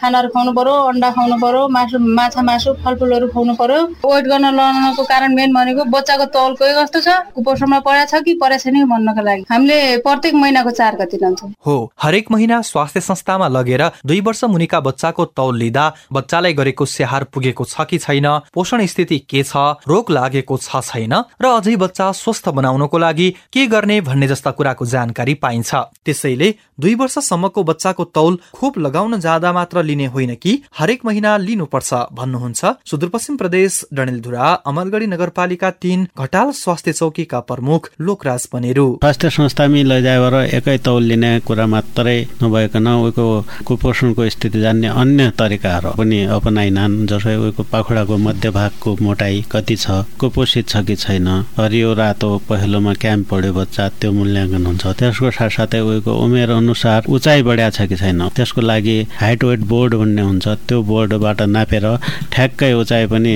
खानाहरू 0.00 0.28
खुवाउनु 0.32 0.52
पर्यो 0.56 0.74
अन्डा 0.92 1.10
खुवाउनु 1.12 1.36
पर्यो 1.44 1.68
मासु 1.76 1.98
माछा 2.16 2.42
मासु 2.48 2.72
फलफुलहरू 2.84 3.28
खुवाउनु 3.28 3.54
पर्यो 3.60 3.80
वेट 4.08 4.24
गर्न 4.32 4.46
लगाउनको 4.56 5.04
कारण 5.12 5.34
मेन 5.36 5.52
भनेको 5.54 5.84
बच्चाको 5.96 6.24
तौल 6.36 6.56
कस्तो 6.60 7.00
छ? 7.00 7.08
कुपोषणमा 7.36 7.78
परेको 7.84 8.10
छ 8.10 8.22
कि 8.24 8.34
परेको 8.42 8.62
छैन 8.70 8.88
भन्नको 8.88 9.22
लागि। 9.22 9.44
हामीले 9.50 9.96
प्रत्येक 9.98 10.34
महिनाको 10.34 10.70
चार 10.70 10.96
गति 10.96 11.18
लान्छौँ। 11.22 11.50
हो 11.66 11.92
हरेक 12.02 12.30
महिना 12.30 12.60
स्वास्थ्य 12.62 13.00
संस्थामा 13.00 13.48
लगेर 13.48 13.82
दुई 14.06 14.20
वर्ष 14.20 14.44
मुनिका 14.46 14.80
बच्चाको 14.80 15.24
तौल 15.36 15.58
लिँदा 15.58 15.84
बच्चालाई 16.12 16.52
गरेको 16.54 16.84
स्याहार 16.86 17.24
पुगेको 17.24 17.64
छ 17.64 17.84
कि 17.90 17.98
छैन 17.98 18.28
पोषण 18.54 18.86
स्थिति 18.86 19.18
के 19.30 19.42
छ 19.42 19.56
रोग 19.88 20.10
लागेको 20.10 20.56
छ 20.58 20.80
छैन 20.82 21.14
र 21.42 21.46
अझै 21.50 21.76
बच्चा 21.76 22.10
स्वस्थ 22.14 22.48
बनाउनको 22.50 22.98
लागि 22.98 23.28
के 23.52 23.66
गर्ने 23.66 24.00
भन्ने 24.00 24.28
जस्ता 24.28 24.50
कुराको 24.50 24.86
जानकारी 24.86 25.34
पाइन्छ। 25.36 25.74
त्यसैले 26.04 26.54
दुई 26.80 26.94
वर्षसम्मको 26.94 27.64
बच्चाको 27.64 28.04
तौल 28.14 28.38
खोप 28.54 28.78
लगाउन 28.78 29.18
जाँदा 29.20 29.52
मात्र 29.52 29.82
लिने 29.82 30.06
होइन 30.06 30.34
कि 30.34 30.52
हरेक 30.78 31.04
महिना 31.04 31.36
लिनुपर्छ 31.38 31.94
भन्नुहुन्छ 32.12 32.64
सुदूरपश्चिम 32.90 33.36
प्रदेश 33.36 33.84
डणेलधुरा 33.94 34.52
अमलगढी 34.66 35.06
नगरपालिका 35.06 35.70
तीन 35.82 36.06
घटाल 36.18 36.50
स्वास्थ्य 36.52 36.92
चौकीका 36.92 37.40
प्रमुख 37.50 37.90
लोकराज 38.00 38.46
पनेरू 38.60 38.86
स्वास्थ्य 39.00 39.28
संस्थामी 39.30 39.82
लैजाएर 39.82 40.34
एकै 40.56 40.76
तौल 40.84 41.02
लिने 41.10 41.28
कुरा 41.48 41.66
मात्रै 41.72 42.16
नभइकन 42.42 42.86
उको 42.88 43.26
कुपोषणको 43.66 44.28
स्थिति 44.30 44.60
जान्ने 44.60 44.88
अन्य 45.00 45.28
तरिकाहरू 45.38 45.90
पनि 45.98 46.18
अपनाइनान् 46.36 46.96
जसै 47.08 47.36
उको 47.48 47.62
पाखुराको 47.72 48.16
मध्यभागको 48.26 48.96
मोटाइ 49.00 49.40
कति 49.52 49.76
छ 49.76 50.04
कुपोषित 50.20 50.68
छ 50.68 50.84
कि 50.86 50.96
छैन 50.96 51.28
हरियो 51.56 51.92
रातो 52.00 52.30
पहिलोमा 52.48 52.92
क्याम्प 53.00 53.28
पढ्यो 53.30 53.52
बच्चा 53.54 53.88
त्यो 54.00 54.12
मूल्याङ्कन 54.12 54.66
हुन्छ। 54.66 54.84
त्यसको 55.00 55.30
साथसाथै 55.38 55.80
उयोको 55.80 56.12
उमेर 56.24 56.50
अनुसार 56.60 57.08
उचाइ 57.08 57.42
बढ्या 57.48 57.70
छ 57.70 57.88
कि 57.88 57.96
छैन 57.96 58.20
त्यसको 58.36 58.60
लागि 58.60 58.98
हाइट 59.20 59.44
वेट 59.44 59.60
बोर्ड 59.72 59.94
भन्ने 60.02 60.22
हुन्छ 60.28 60.48
त्यो 60.68 60.82
बोर्डबाट 60.92 61.42
नापेर 61.56 61.88
ठ्याक्कै 62.36 62.72
उचाइ 62.82 63.06
पनि 63.14 63.34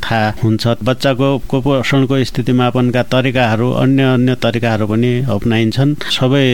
थाहा 0.00 0.32
हुन्छ। 0.42 0.64
बच्चाको 0.88 1.28
कुपोषणको 1.52 2.24
स्थिति 2.24 2.52
मापनका 2.62 3.02
तरिकाहरू 3.12 3.70
अन्य 3.84 4.02
अन्य 4.14 4.40
तरिकाहरू 4.54 4.86
पनि 4.86 5.10
अप्नाइन्छन्। 5.34 5.94
सबै 6.14 6.46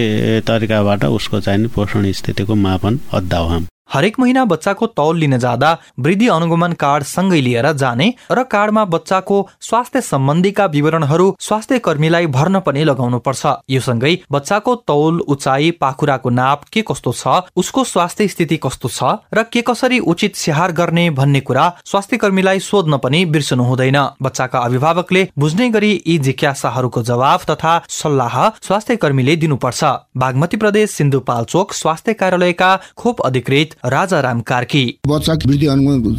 तरिकाबाट 0.48 1.04
उसको 1.04 1.40
चाहिँ 1.46 1.68
पोषण 1.74 2.10
स्थितिको 2.18 2.54
मापन 2.56 2.98
अद्दावाम 3.12 3.66
हरेक 3.92 4.18
महिना 4.20 4.44
बच्चाको 4.44 4.86
तौल 4.92 5.18
लिन 5.18 5.38
जाँदा 5.38 5.76
वृद्धि 6.00 6.28
अनुगमन 6.28 6.72
कार्ड 6.80 7.04
सँगै 7.06 7.40
लिएर 7.40 7.70
जाने 7.74 8.12
र 8.32 8.42
कार्डमा 8.52 8.84
बच्चाको 8.86 9.38
स्वास्थ्य 9.60 10.00
सम्बन्धीका 10.02 10.66
विवरणहरू 10.74 11.34
स्वास्थ्य 11.40 11.78
कर्मीलाई 11.80 12.26
भर्न 12.36 12.60
पनि 12.60 12.84
लगाउनु 12.84 13.18
पर्छ 13.20 13.46
यो 13.70 13.80
सँगै 13.80 14.16
बच्चाको 14.32 14.74
तौल 14.86 15.20
उचाइ 15.28 15.70
पाखुराको 15.80 16.30
नाप 16.30 16.64
के 16.72 16.84
कस्तो 16.88 17.12
छ 17.12 17.40
उसको 17.56 17.84
स्वास्थ्य 17.86 18.28
स्थिति 18.28 18.56
कस्तो 18.64 18.88
छ 18.90 19.14
र 19.34 19.42
के 19.52 19.62
कसरी 19.62 19.98
उचित 20.10 20.36
स्याहार 20.36 20.72
गर्ने 20.72 21.08
भन्ने 21.12 21.40
कुरा 21.40 21.68
स्वास्थ्य 21.84 22.16
कर्मीलाई 22.16 22.58
सोध्न 22.60 22.98
पनि 22.98 23.24
बिर्सनु 23.26 23.64
हुँदैन। 23.64 23.98
बच्चाका 24.22 24.58
अभिभावकले 24.60 25.26
बुझ्ने 25.38 25.68
गरी 25.70 25.92
यी 26.06 26.16
जिज्ञासाहरूको 26.20 27.02
जवाब 27.02 27.40
तथा 27.50 27.72
सल्लाह 27.90 28.36
स्वास्थ्य 28.60 28.96
कर्मीले 28.96 29.36
दिनुपर्छ। 29.36 29.84
बागमती 30.16 30.56
प्रदेश 30.56 30.90
सिन्धुपाल्चोक 30.90 31.72
स्वास्थ्य 31.72 32.14
कार्यालयका 32.14 32.70
खोप 32.96 33.20
अधिकृत 33.20 33.76
राजा 33.84 34.18
राम 34.20 34.40
कार्की। 34.40 34.82
बच्चा 35.08 35.32
वृद्धि 35.46 35.66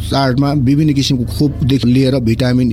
चार्टमा 0.02 0.52
विभिन्न 0.60 0.92
किसिमको 0.94 1.24
खोपदेखि 1.32 1.88
लिएर 1.88 2.18
भिटामिन 2.20 2.72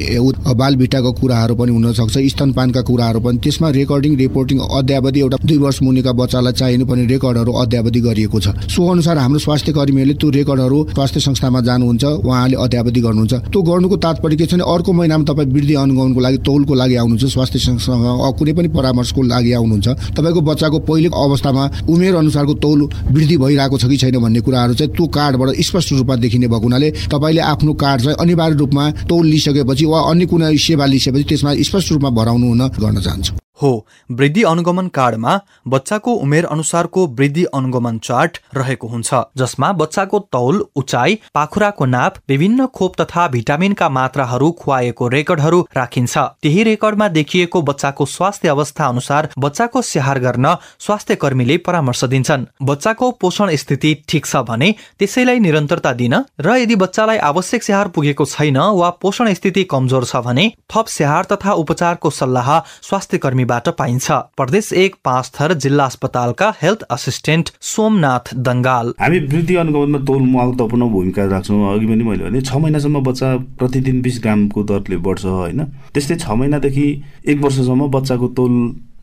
बाल 0.57 0.75
भिटाको 0.75 1.11
कुराहरू 1.13 1.55
पनि 1.55 1.71
हुन 1.71 1.91
सक्छ 1.93 2.17
स्तनपानका 2.25 2.81
कुराहरू 2.81 3.19
पनि। 3.21 3.37
त्यसमा 3.37 3.69
रेकर्डिङ 3.69 4.15
रिपोर्टिङ 4.17 4.59
अध्यावधि 4.59 5.19
एउटा 5.19 5.37
दुई 5.45 5.57
वर्ष 5.57 5.81
मुनिका 5.83 6.11
बच्चालाई 6.11 6.53
चाहिने 6.53 6.85
पनि 6.89 7.05
रेकर्डहरू 7.05 7.51
अध्यावधि 7.53 7.99
गरिएको 8.01 8.39
छ। 8.39 8.47
सो 8.65 8.87
अनुसार 8.91 9.17
हाम्रो 9.17 9.39
स्वास्थ्य 9.39 9.73
कर्मीहरूले 9.73 10.13
त्यो 10.15 10.29
रेकर्डहरू 10.29 10.79
स्वास्थ्य 10.89 11.19
संस्थामा 11.19 11.61
जानुहुन्छ 11.69 12.03
उहाँले 12.25 12.57
अध्यावधि 12.57 13.01
गर्नुहुन्छ। 13.01 13.33
त्यो 13.45 13.61
गर्नुको 13.61 13.97
तात्पर्य 14.01 14.35
के 14.37 14.45
छ 14.45 14.53
भने 14.53 14.65
अर्को 14.73 14.91
महिनामा 14.91 15.23
तपाईँ 15.29 15.53
वृद्धि 15.53 15.75
अनुगमनको 15.75 16.19
लागि 16.19 16.37
तौलको 16.49 16.73
लागि 16.73 16.95
आउनुहुन्छ 16.95 17.29
स्वास्थ्य 17.29 17.59
संस्थामा 17.59 18.31
कुनै 18.39 18.53
पनि 18.57 18.67
परामर्शको 18.73 19.21
लागि 19.21 19.53
आउनुहुन्छ। 19.53 19.87
तपाईँको 20.17 20.41
बच्चाको 20.49 20.79
पहिलेको 20.89 21.15
अवस्थामा 21.29 21.69
उमेर 21.89 22.15
अनुसारको 22.15 22.53
तौल 22.57 22.89
वृद्धि 23.13 23.37
भइरहेको 23.37 23.77
छ 23.77 23.85
कि 23.85 23.97
छैन 24.01 24.17
भन्ने 24.17 24.41
कुराहरू 24.41 24.77
चाहिँ 24.79 24.93
त्यो 24.95 25.07
कार्डबाट 25.17 25.49
स्पष्ट 25.67 25.93
रूपमा 25.93 26.15
देखिने 26.23 26.47
भएको 26.47 26.65
हुनाले 26.67 26.89
तपाईँले 27.11 27.41
आफ्नो 27.53 27.73
कार्ड 27.83 28.01
चाहिँ 28.01 28.17
अनिवार्य 28.19 28.55
रूपमा 28.57 28.89
तौल 29.09 29.25
लिइसकेपछि 29.25 29.85
वा 29.85 29.99
अन्य 30.11 30.25
कुनै 30.31 30.55
सेवा 30.57 30.85
लिइसकेपछि 30.85 31.29
त्यसमा 31.29 31.53
स्पष्ट 31.67 31.91
रूपमा 31.91 32.09
भराउनु 32.19 32.47
हुन 32.47 32.67
गर्न 32.79 32.99
चाहन्छु। 33.01 33.38
हो 33.61 33.71
वृद्धि 34.11 34.43
अनुगमन 34.45 34.87
कार्डमा 34.93 35.39
बच्चाको 35.67 36.13
उमेर 36.23 36.45
अनुसारको 36.47 37.05
वृद्धि 37.17 37.43
अनुगमन 37.53 37.97
चार्ट 38.03 38.37
रहेको 38.55 38.87
हुन्छ 38.87 39.21
जसमा 39.37 39.71
बच्चाको 39.81 40.19
तौल 40.31 40.63
उचाइ 40.75 41.17
पाखुराको 41.33 41.85
नाप 41.87 42.17
विभिन्न 42.29 42.65
खोप 42.75 42.95
तथा 43.01 43.27
भिटामिनका 43.29 43.89
मात्राहरू 43.89 44.51
खुवाएको 44.59 45.07
रेकर्डहरू 45.09 45.61
राखिन्छ। 45.75 46.17
त्यही 46.17 46.63
रेकर्डमा 46.63 47.07
देखिएको 47.09 47.61
बच्चाको 47.61 48.05
स्वास्थ्य 48.07 48.49
अवस्था 48.49 48.87
अनुसार 48.87 49.29
बच्चाको 49.39 49.81
स्याहार 49.83 50.19
गर्न 50.19 50.55
स्वास्थ्य 50.79 51.15
कर्मीले 51.15 51.57
परामर्श 51.59 52.03
दिन्छन्। 52.05 52.45
बच्चाको 52.63 53.11
पोषण 53.21 53.55
स्थिति 53.55 53.93
ठिक 54.07 54.25
छ 54.25 54.43
भने 54.49 54.73
त्यसैलाई 54.99 55.39
निरन्तरता 55.39 55.93
दिन 55.93 56.15
र 56.39 56.55
यदि 56.57 56.75
बच्चालाई 56.77 57.17
आवश्यक 57.25 57.63
स्याहार 57.63 57.87
पुगेको 57.95 58.25
छैन 58.27 58.57
वा 58.57 58.89
पोषण 59.01 59.33
स्थिति 59.33 59.63
कमजोर 59.71 60.05
छ 60.05 60.23
भने 60.25 60.51
थप 60.69 60.87
स्याहार 60.89 61.23
तथा 61.31 61.53
उपचारको 61.61 62.09
सल्लाह 62.11 62.57
स्वास्थ्य 62.81 63.17
कर्मी 63.17 63.45
बाट 63.49 63.69
पाइन्छ। 63.79 64.11
प्रदेश 64.37 64.71
एक 64.73 64.95
पाँच 65.05 65.31
थर 65.35 65.53
जिल्ला 65.55 65.85
अस्पतालका 65.85 66.53
हेल्थ 66.61 66.81
असिस्टेन्ट 66.91 67.49
सोमनाथ 67.63 68.33
दङ्गाल। 68.47 68.93
हामी 68.99 69.19
वृद्धि 69.27 69.55
अनुगमनमा 69.55 69.99
तौल 70.05 70.21
महत्वपूर्ण 70.27 70.89
भूमिका 70.89 71.25
राख्छौँ। 71.27 71.61
अघि 71.73 71.85
पनि 71.85 72.03
मैले 72.03 72.23
भने 72.23 72.41
छ 72.41 72.55
महिनासम्म 72.55 73.03
बच्चा 73.03 73.35
प्रतिदिन 73.59 74.01
बिस 74.01 74.19
ग्रामको 74.23 74.63
दरले 74.63 74.97
बढ्छ 75.07 75.25
होइन? 75.25 75.63
त्यस्तै 75.93 76.15
छ 76.15 76.29
महिनादेखि 76.31 76.87
एक 77.27 77.41
वर्षसम्म 77.41 77.87
बच्चाको 77.91 78.27
तौल 78.37 78.53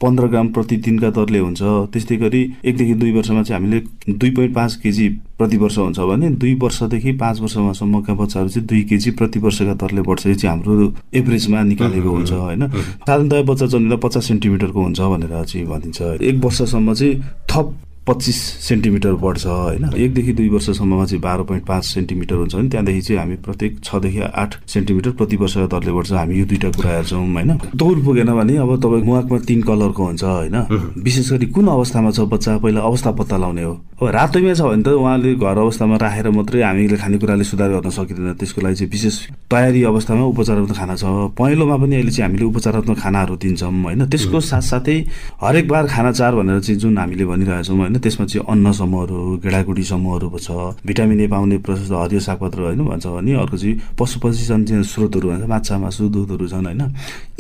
पन्ध्र 0.01 0.27
ग्राम 0.27 0.49
प्रतिदिनका 0.53 1.11
दरले 1.11 1.39
हुन्छ। 1.39 1.63
त्यस्तै 1.93 2.17
गरी 2.17 2.43
एकदेखि 2.65 2.95
दुई 2.95 3.13
वर्षमा 3.13 3.43
चाहिँ 3.43 3.61
हामीले 3.61 3.81
दुई 4.13 4.31
पोइन्ट 4.31 4.55
पाँच 4.55 4.75
केजी 4.83 5.09
प्रति 5.39 5.57
वर्ष 5.57 5.79
हुन्छ 5.79 5.99
भने 6.01 6.29
दुई 6.37 6.55
वर्षदेखि 6.63 7.13
पाँच 7.23 7.41
वर्षमासम्मका 7.41 8.15
बच्चाहरू 8.15 8.49
चाहिँ 8.49 8.67
दुई 8.69 8.83
केजी 8.91 9.11
प्रति 9.17 9.39
वर्षका 9.39 9.75
दरले 9.75 10.03
बढ्छ। 10.03 10.27
यो 10.27 10.35
चाहिँ 10.35 10.51
हाम्रो 10.53 10.93
एभरेजमा 11.15 11.63
निकालेको 11.63 12.11
हुन्छ 12.11 12.33
होइन। 12.33 12.69
साधारणतया 12.69 13.43
बच्चा 13.43 13.67
जन्मिँदा 13.67 13.97
पचास 14.07 14.25
सेन्टिमिटरको 14.29 14.83
हुन्छ 14.83 15.01
भनेर 15.01 15.45
चाहिँ 15.45 15.67
भनिन्छ। 15.67 16.01
एक 16.21 16.45
वर्षसम्म 16.45 16.95
चाहिँ 16.95 17.15
थप 17.51 17.75
पच्चिस 18.07 18.37
सेन्टिमिटर 18.63 19.13
बढ्छ 19.19 19.47
होइन? 19.47 19.85
एकदेखि 19.97 20.33
दुई 20.33 20.49
वर्षसम्ममा 20.49 21.05
चाहिँ 21.05 21.21
बाह्र 21.23 21.43
पोइन्ट 21.43 21.65
पाँच 21.67 21.85
सेन्टिमिटर 21.85 22.35
हुन्छ 22.37 22.55
भने 22.55 22.69
त्यहाँदेखि 22.69 23.01
चाहिँ 23.01 23.19
हामी 23.21 23.37
प्रत्येक 23.43 23.81
छदेखि 23.85 24.21
आठ 24.21 24.55
सेन्टिमिटर 24.69 25.11
प्रति 25.19 25.37
वर्षका 25.37 25.67
दरले 25.67 25.93
बढ्छ। 25.93 26.13
हामी 26.13 26.39
यो 26.39 26.45
दुइटा 26.47 26.71
कुरा 26.71 26.91
हेर्छौँ 26.91 27.27
होइन? 27.27 27.51
तौल 27.75 28.03
पुगेन 28.05 28.31
भने 28.33 28.57
अब 28.57 28.71
तपाईँ 28.79 29.03
मुहाकमा 29.03 29.39
तिन 29.49 29.63
कलरको 29.63 30.05
हुन्छ 30.07 30.25
होइन? 30.25 30.57
विशेष 31.03 31.33
गरी 31.33 31.47
कुन 31.51 31.67
अवस्थामा 31.67 32.11
छ 32.11 32.21
बच्चा? 32.31 32.57
पहिला 32.59 32.81
अवस्था 32.81 33.11
पत्ता 33.11 33.37
लगाउने 33.37 33.63
हो। 33.63 33.75
अब 33.97 34.09
रातैमा 34.09 34.55
छ 34.55 34.61
भने 34.63 34.83
त 34.83 34.89
उहाँले 34.95 35.35
घर 35.35 35.59
अवस्थामा 35.59 35.97
राखेर 35.97 36.31
मात्रै 36.31 36.63
हामीले 36.63 36.97
खानेकुराले 36.97 37.45
सुधार 37.45 37.71
गर्न 37.75 37.91
सकिँदैन। 37.91 38.35
त्यसको 38.39 38.61
लागि 38.63 38.75
चाहिँ 38.77 38.91
विशेष 38.93 39.17
तयारी 39.51 39.83
अवस्थामा 39.83 40.25
उपचारात्मक 40.31 40.77
खाना 40.79 40.95
छ। 40.95 41.05
पहेँलोमा 41.35 41.77
पनि 41.83 41.95
अहिले 41.97 42.11
चाहिँ 42.15 42.31
हामीले 42.31 42.45
उपचारात्मक 42.55 42.99
खानाहरू 43.03 43.35
दिन्छौँ 43.35 43.73
होइन? 43.83 44.07
त्यसको 44.07 44.41
साथसाथै 44.41 44.97
हरेक 45.43 45.69
बार 45.69 45.87
खाना 45.91 46.13
चार 46.13 46.35
भनेर 46.37 46.61
चाहिँ 46.61 46.79
जुन 46.81 46.99
हामीले 46.99 47.25
भनिरहेछौँ 47.25 47.77
होइन? 47.77 47.96
त्यसमा 47.99 48.27
चाहिँ 48.27 48.45
अन्न 48.47 48.73
समूहहरू 48.73 49.19
गेडागुडी 49.45 49.85
समूहहरू 49.85 50.29
छ 50.39 50.51
भिटामिन 50.87 51.21
ए 51.21 51.27
पाउने 51.27 51.57
प्रशस्त 51.59 51.93
हरियो 51.93 52.21
सागपत्र 52.21 52.61
होइन 52.61 52.85
भन्छ 52.85 53.07
भने 53.07 53.33
अर्को 53.35 53.57
चाहिँ 53.57 53.81
पशु 53.99 54.21
पशु 54.21 54.83
स्रोतहरू 54.85 55.29
भन्छ 55.29 55.45
माछा 55.49 55.79
मासु 55.79 56.09
दुधहरू 56.09 56.47
छन् 56.49 56.67
होइन? 56.67 56.83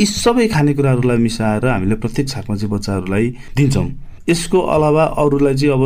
यी 0.00 0.06
सबै 0.06 0.46
खानेकुराहरूलाई 0.48 1.18
मिसाएर 1.18 1.66
हामीले 1.66 1.96
प्रत्येक 2.02 2.28
छाकमा 2.28 2.56
चाहिँ 2.56 2.72
बच्चाहरूलाई 2.72 3.24
दिन्छौँ। 3.56 3.88
यसको 4.28 4.58
अलावा 4.58 5.04
अरूलाई 5.22 5.54
चाहिँ 5.54 5.72
अब 5.74 5.82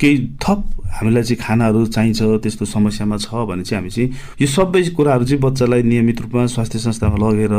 केही 0.00 0.16
थप 0.42 0.60
हामीलाई 0.96 1.22
चाहिँ 1.22 1.40
खानाहरू 1.40 1.86
चाहिन्छ 1.86 2.22
त्यस्तो 2.42 2.64
समस्यामा 2.64 3.16
छ 3.16 3.46
भने 3.48 3.62
चाहिँ 3.64 3.80
हामी 3.80 3.90
चाहिँ 3.90 4.08
यो 4.40 4.46
सबै 4.46 4.82
कुराहरू 4.96 5.24
चाहिँ 5.24 5.40
बच्चालाई 5.42 5.82
नियमित 5.82 6.20
रूपमा 6.20 6.46
स्वास्थ्य 6.46 6.78
संस्थामा 6.78 7.16
लगेर 7.16 7.54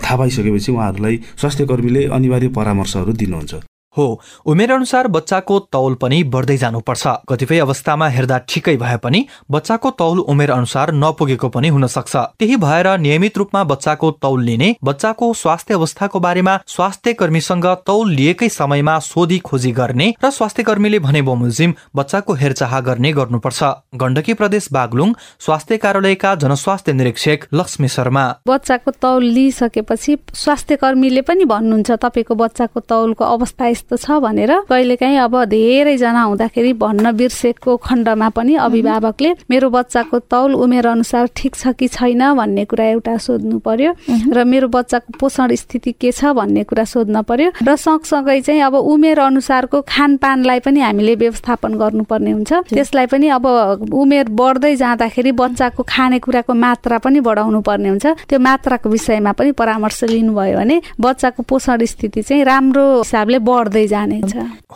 थाहा 0.00 0.16
पाइसकेपछि 0.16 0.72
उहाँहरूलाई 0.72 1.16
स्वास्थ्य 1.36 1.66
कर्मीले 1.66 2.04
अनिवार्य 2.08 2.48
परामर्शहरू 2.48 3.12
दिनुहुन्छ। 3.12 3.71
हो। 3.96 4.20
उमेर 4.46 4.72
अनुसार 4.72 5.08
बच्चाको 5.08 5.58
तौल 5.72 5.94
पनि 5.94 6.22
बढ्दै 6.24 6.56
जानुपर्छ। 6.56 7.06
कतिपय 7.28 7.58
अवस्थामा 7.60 8.08
हेर्दा 8.08 8.38
ठिकै 8.48 8.76
भए 8.76 8.96
पनि 8.96 9.24
बच्चाको 9.50 9.90
तौल 9.98 10.18
उमेर 10.26 10.50
अनुसार 10.50 10.92
नपुगेको 10.94 11.48
पनि 11.48 11.68
हुन 11.68 11.86
सक्छ 11.86 12.16
त्यही 12.16 12.56
भएर 12.56 12.88
नियमित 12.98 13.38
रूपमा 13.38 13.64
बच्चाको 13.64 14.10
तौल 14.22 14.42
लिने 14.42 14.74
बच्चाको 14.84 15.32
स्वास्थ्य 15.34 15.74
अवस्थाको 15.74 16.20
बारेमा 16.20 16.58
स्वास्थ्य 16.66 17.12
कर्मीसँग 17.14 17.66
तौल 17.86 18.10
लिएकै 18.10 18.48
समयमा 18.48 18.98
सोधी 19.02 19.38
खोजी 19.38 19.72
गर्ने 19.72 20.08
र 20.24 20.30
स्वास्थ्य 20.30 20.62
कर्मीले 20.62 20.98
भने 20.98 21.22
बमोजिम 21.22 21.74
बच्चाको 21.96 22.32
हेरचाह 22.34 22.80
गर्ने 22.80 23.12
गर्नुपर्छ। 23.12 23.62
गण्डकी 23.94 24.34
प्रदेश 24.34 24.68
बागलुङ 24.72 25.12
स्वास्थ्य 25.40 25.76
कार्यालयका 25.76 26.34
जनस्वास्थ्य 26.34 26.92
निरीक्षक 26.92 27.46
लक्ष्मी 27.54 27.88
शर्मा। 27.88 28.24
बच्चाको 28.48 28.90
तौल 29.02 29.24
लिइसकेपछि 29.24 30.16
स्वास्थ्य 30.34 30.76
कर्मीले 30.76 31.20
पनि 31.22 31.44
भन्नुहुन्छ 31.44 31.90
तपाईँको 32.02 32.34
बच्चाको 32.34 32.80
तौलको 32.80 33.24
अवस्था 33.26 33.66
यस्तो 33.82 33.96
छ 33.96 34.22
भनेर 34.22 34.52
कहिलेकाहीँ 34.70 35.18
अब 35.18 35.34
धेरैजना 35.50 36.22
हुँदाखेरि 36.22 36.72
भन्न 36.78 37.12
बिर्सेको 37.18 37.76
खण्डमा 37.76 38.28
पनि 38.30 38.54
अभिभावकले 38.62 39.30
मेरो 39.50 39.70
बच्चाको 39.70 40.18
तौल 40.30 40.54
उमेर 40.54 40.86
अनुसार 40.86 41.26
ठिक 41.34 41.54
छ 41.54 41.74
कि 41.74 41.88
छैन 41.88 42.22
भन्ने 42.38 42.64
कुरा 42.70 42.84
एउटा 42.86 43.16
सोध्नु 43.18 43.58
पर्यो 43.58 43.92
र 44.30 44.44
मेरो 44.44 44.68
बच्चाको 44.68 45.18
पोषण 45.18 45.54
स्थिति 45.58 45.92
के 45.98 46.12
छ 46.12 46.30
भन्ने 46.30 46.62
कुरा 46.62 46.84
सोध्न 46.84 47.22
पर्यो 47.26 47.50
र 47.58 47.74
सँगसँगै 47.76 48.40
चाहिँ 48.40 48.60
अब 48.62 48.74
उमेर 48.74 49.18
अनुसारको 49.18 49.80
खानपानलाई 49.82 50.60
पनि 50.62 50.80
हामीले 50.80 51.14
व्यवस्थापन 51.18 51.74
गर्नुपर्ने 51.74 52.30
हुन्छ। 52.30 52.52
त्यसलाई 52.70 53.06
पनि 53.10 53.28
अब 53.34 53.46
उमेर 53.90 54.28
बढ्दै 54.30 54.74
जाँदाखेरि 54.76 55.32
बच्चाको 55.42 55.82
खानेकुराको 55.82 56.54
मात्रा 56.54 56.98
पनि 57.02 57.20
बढाउनु 57.20 57.60
पर्ने 57.66 57.88
हुन्छ। 57.88 58.06
त्यो 58.30 58.38
मात्राको 58.38 58.88
विषयमा 58.88 59.32
पनि 59.34 59.50
परामर्श 59.58 60.02
लिनुभयो 60.14 60.56
भने 60.58 60.76
बच्चाको 61.00 61.42
पोषण 61.42 61.84
स्थिति 61.84 62.22
चाहिँ 62.22 62.44
राम्रो 62.44 62.86
हिसाबले 63.02 63.38
बढ्दै 63.42 63.70
बढ्दै 63.72 63.86
जानेछ 63.88 64.32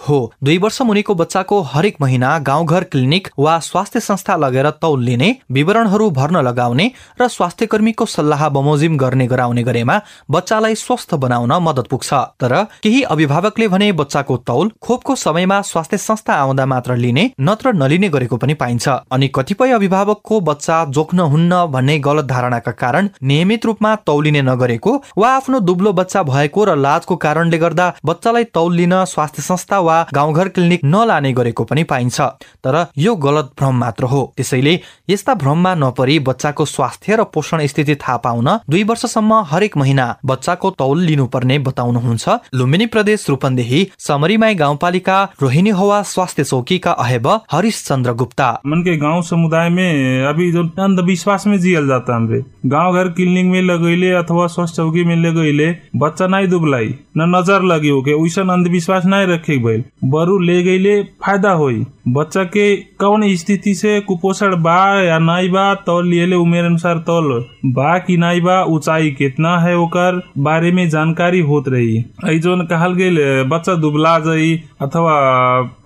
हो 0.07 0.19
दुई 0.45 0.57
वर्ष 0.59 0.81
मुनिको 0.89 1.15
बच्चाको 1.15 1.61
हरेक 1.73 1.97
महिना 2.01 2.39
गाउँघर 2.49 2.85
क्लिनिक 2.93 3.29
वा 3.39 3.59
स्वास्थ्य 3.61 4.01
संस्था 4.01 4.37
लगेर 4.37 4.71
तौल 4.83 5.03
लिने 5.05 5.29
विवरणहरू 5.53 6.09
भर्न 6.19 6.37
लगाउने 6.49 6.87
र 7.21 7.29
स्वास्थ्य 7.29 7.67
कर्मीको 7.67 8.07
सल्लाह 8.07 8.49
बमोजिम 8.57 8.97
गर्ने 8.97 9.27
गराउने 9.27 9.63
गरेमा 9.63 10.01
बच्चालाई 10.31 10.75
स्वस्थ 10.77 11.15
बनाउन 11.25 11.53
मद्दत 11.63 11.87
पुग्छ। 11.91 12.13
तर 12.41 12.55
केही 12.83 13.03
अभिभावकले 13.15 13.69
भने 13.69 13.91
बच्चाको 14.01 14.37
तौल 14.47 14.71
खोपको 14.83 15.15
समयमा 15.17 15.61
स्वास्थ्य 15.65 15.99
संस्था 15.99 16.35
आउँदा 16.37 16.67
मात्र 16.67 16.97
लिने 16.97 17.25
नत्र 17.41 17.73
नलिने 17.75 18.09
गरेको 18.09 18.37
पनि 18.37 18.55
पाइन्छ। 18.55 18.89
अनि 19.13 19.29
कतिपय 19.37 19.73
अभिभावकको 19.73 20.41
बच्चा 20.49 20.85
जोख्न 20.97 21.29
हुन्न 21.35 21.65
भन्ने 21.73 21.99
गलत 22.09 22.25
धारणाका 22.27 22.73
कारण 22.83 23.09
नियमित 23.25 23.67
रूपमा 23.67 23.95
तौलिने 24.07 24.43
नगरेको 24.43 24.97
वा 25.19 25.31
आफ्नो 25.37 25.61
दुब्लो 25.69 25.93
बच्चा 26.01 26.23
भएको 26.25 26.65
र 26.65 26.77
लाजको 26.79 27.17
कारणले 27.27 27.59
गर्दा 27.59 27.93
बच्चालाई 28.05 28.45
तौल 28.55 28.75
लिन 28.87 29.05
स्वास्थ्य 29.05 29.43
संस्था 29.43 29.79
वा 29.81 29.97
गाउँघर 30.15 30.49
क्लिनिक 30.49 30.81
नलाने 30.85 31.33
गरेको 31.33 31.65
पनि 31.65 31.83
पाइन्छ। 31.85 32.21
तर 32.65 32.87
यो 32.99 33.15
गलत 33.17 33.51
भ्रम 33.59 33.75
मात्र 33.75 34.05
हो। 34.05 34.21
त्यसैले 34.37 34.79
यस्ता 35.11 35.35
भ्रममा 35.35 35.75
नपरी 35.75 36.19
बच्चाको 36.23 36.65
स्वास्थ्य 36.67 37.17
र 37.17 37.25
पोषण 37.35 37.67
स्थिति 37.67 37.95
थाहा 37.97 38.17
पाउन 38.17 38.49
दुई 38.71 38.83
वर्षसम्म 38.85 39.43
हरेक 39.51 39.77
महिना 39.77 40.07
बच्चाको 40.25 40.71
तौल 40.73 41.01
लिनुपर्ने 41.03 41.59
बताउनुहुन्छ। 41.59 42.29
लुम्बिनी 42.55 42.87
प्रदेश 42.87 43.29
रूपन्देही 43.29 43.81
समरीमाई 43.99 44.55
गाउँपालिका 44.55 45.17
रोहिणी 45.43 45.71
हवा 45.71 46.03
स्वास्थ्य 46.05 46.45
चौकीका 46.45 46.93
अहेब 46.95 47.27
हरीश 47.53 47.83
चंद्र 47.85 48.13
गुप्ता। 48.15 48.53
मन 48.67 48.83
के 48.83 48.97
गांव 48.97 49.23
समुदाय 49.23 49.69
में 49.69 50.25
अभी 50.27 50.51
जो 50.53 50.63
अंधविश्वास 50.79 51.47
में 51.47 51.59
जियल 51.61 51.89
जाता 51.89 52.17
हमरे। 52.17 52.43
गांव 52.67 52.95
घर 52.95 53.09
क्लिनिक 53.09 53.47
में 53.47 53.61
लगैले 53.63 54.11
अथवा 54.13 54.47
स्वास्थ्य 54.47 54.77
चौकी 54.77 55.05
में 55.05 55.17
लगैले 55.17 55.71
बच्चा 55.97 56.27
नहीं 56.27 56.49
दुबलाई। 56.49 56.95
न 57.17 57.33
नजर 57.35 57.63
लगी 57.65 57.91
के 58.03 58.15
वैसन 58.15 58.51
अंधविश्वास 58.77 59.05
नहीं 59.07 59.27
रखे 59.27 59.57
भइल 59.59 59.83
बरु 60.05 60.39
ले 60.39 60.63
गईले 60.63 61.03
फ़ायदा 61.25 61.51
होई। 61.51 61.85
बच्चा 62.09 62.43
के 62.47 62.65
कौन 63.01 63.23
स्थिति 63.37 63.75
से 63.75 64.01
कुपोषण 64.01 64.57
बा 64.63 64.77
या 65.03 65.19
नहीं 65.19 65.49
बा, 65.51 65.75
तौल 65.77 66.09
लिएले 66.09 66.37
उमेर 66.37 66.65
अनुसार 66.65 66.99
तौल। 67.07 67.45
बा 67.67 67.97
की 67.99 68.17
नहीं 68.17 68.41
बा, 68.41 68.63
ऊंचाई 68.65 69.11
कितना 69.11 69.57
है 69.61 69.77
ओकर 69.79 70.21
बारे 70.39 70.73
में 70.73 70.89
जानकारी 70.89 71.41
होत 71.41 71.69
रही। 71.69 71.97
ऐ 72.27 72.39
जोन 72.39 72.65
कहल 72.67 72.95
गेल, 72.95 73.19
बच्चा 73.49 73.75
दुबला 73.77 74.19
जाई 74.21 74.55
अथवा 74.83 75.17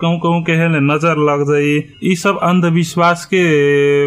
कहूँ 0.00 0.18
कहूँ 0.20 0.42
के 0.42 0.68
नज़र 0.82 1.24
लग 1.30 1.46
जाई 1.50 1.82
ई 2.04 2.14
सब 2.16 2.38
अंधविश्वास 2.42 3.24
के 3.24 3.44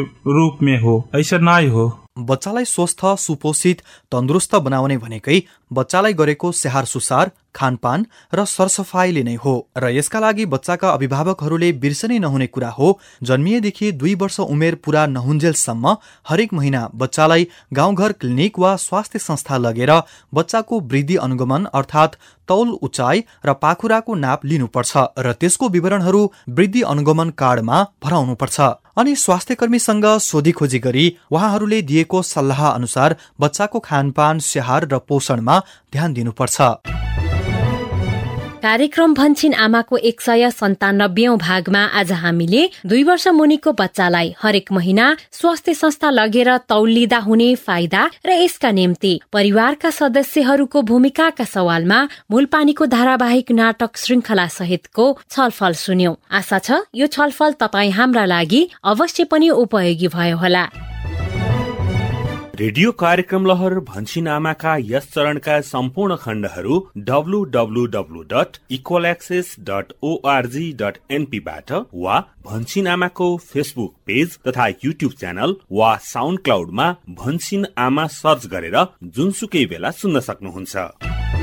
रूप 0.02 0.58
में 0.63 0.80
हो, 0.82 1.04
ऐसा 1.15 1.38
नहीं 1.39 1.69
हो। 1.69 1.91
बच्चालाई 2.17 2.65
स्वस्थ 2.65 3.06
सुपोषित 3.19 3.82
तन्दुरुस्त 4.12 4.56
बनाउने 4.56 4.97
भनेकै 4.97 5.39
बच्चालाई 5.71 6.13
गरेको 6.13 6.52
स्याहार 6.52 6.86
सुसार 6.86 7.32
खानपान 7.56 8.06
र 8.34 8.45
सरसफाइले 8.45 9.23
नै 9.23 9.34
हो। 9.36 9.54
र 9.78 9.89
यसका 9.89 10.19
लागि 10.19 10.45
बच्चाका 10.45 10.89
अभिभावकहरूले 10.89 11.71
बिर्सनै 11.82 12.19
नहुने 12.19 12.47
कुरा 12.47 12.69
हो। 12.69 12.99
जन्मिएदेखि 13.23 13.91
दुई 13.93 14.13
वर्ष 14.15 14.39
उमेर 14.39 14.76
पूरा 14.76 15.06
नहुन्जेलसम्म 15.08 15.95
हरेक 16.30 16.54
महिना 16.54 16.82
बच्चालाई 16.95 17.47
गाउँघर 17.73 18.12
क्लिनिक 18.13 18.60
वा 18.60 18.76
स्वास्थ्य 18.78 19.19
संस्था 19.19 19.58
लगेर 19.58 19.91
बच्चाको 20.34 20.80
वृद्धि 20.86 21.15
अनुगमन 21.17 21.65
अर्थात् 21.73 22.17
तौल 22.49 22.78
उचाइ 22.82 23.23
र 23.45 23.54
पाखुराको 23.58 24.15
नाप 24.15 24.45
लिनुपर्छ 24.45 24.97
र 25.19 25.34
त्यसको 25.34 25.69
विवरणहरू 25.69 26.23
वृद्धि 26.49 26.82
अनुगमन 26.93 27.30
कार्डमा 27.38 27.84
भराउनुपर्छ। 28.04 28.83
अनि 28.97 29.15
स्वास्थ्य 29.15 29.56
कर्मीसँग 29.56 30.06
सोधीखोजी 30.21 30.79
गरी 30.79 31.06
उहाँहरूले 31.32 31.82
दिएको 31.82 32.21
सल्लाह 32.21 32.67
अनुसार 32.67 33.15
बच्चाको 33.39 33.79
खानपान 33.79 34.39
स्याहार 34.39 34.88
र 34.88 34.97
पोषणमा 34.99 35.60
ध्यान 35.93 36.13
दिनुपर्छ। 36.13 36.62
कार्यक्रम 38.63 39.13
भन्छिन 39.13 39.54
आमाको 39.54 39.97
एक 40.10 40.21
सय 40.21 40.49
सन्तानब्बे 40.52 41.28
भागमा 41.38 41.80
आज 41.99 42.12
हामीले 42.13 42.62
दुई 42.86 43.04
वर्ष 43.04 43.28
मुनिको 43.36 43.71
बच्चालाई 43.73 44.34
हरेक 44.41 44.71
महिना 44.71 45.08
स्वास्थ्य 45.32 45.73
संस्था 45.73 46.10
लगेर 46.10 46.56
तौलिँदा 46.69 47.17
हुने 47.26 47.49
फाइदा 47.65 48.06
र 48.26 48.38
यसका 48.43 48.71
निम्ति 48.71 49.12
परिवारका 49.34 49.89
सदस्यहरूको 49.89 50.82
भूमिकाका 50.82 51.45
सवालमा 51.45 51.99
मूलपानीको 52.32 52.86
धारावाहिक 52.95 53.52
नाटक 53.52 53.97
श्रृङ्खला 53.97 54.47
सहितको 54.56 55.12
छलफल 55.30 55.73
सुन्यौं। 55.84 56.15
आशा 56.32 56.60
छ 56.60 56.80
यो 56.95 57.08
छलफल 57.10 57.60
तपाईँ 57.60 57.91
हाम्रा 57.99 58.26
लागि 58.32 58.67
अवश्य 58.95 59.23
पनि 59.28 59.49
उपयोगी 59.60 60.08
भयो 60.15 60.38
होला। 60.38 60.67
रेडियो 62.60 62.92
कार्यक्रम 62.92 63.46
लहर 63.46 63.74
भन्छिन 63.80 64.28
आमाका 64.28 64.76
यस 64.80 65.08
चरणका 65.13 65.54
सम्पूर्ण 65.62 66.16
खण्डहरू 66.16 66.76
एनपीबाट 71.12 71.72
वा 71.94 72.20
भन्छिन 72.46 72.88
आमाको 72.88 73.36
फेसबुक 73.38 73.96
पेज 74.06 74.38
तथा 74.48 74.68
युट्युब 74.86 75.12
च्यानल 75.20 75.56
वा 75.72 75.96
साउन्ड 76.04 76.39
क्लाउडमा 76.39 76.88
भन्छिन 77.24 77.66
आमा 77.88 78.06
सर्च 78.18 78.46
गरेर 78.46 78.78
जुनसुकै 79.16 79.66
बेला 79.66 79.92
सुन्न 79.92 80.20
सक्नुहुन्छ। 80.20 81.42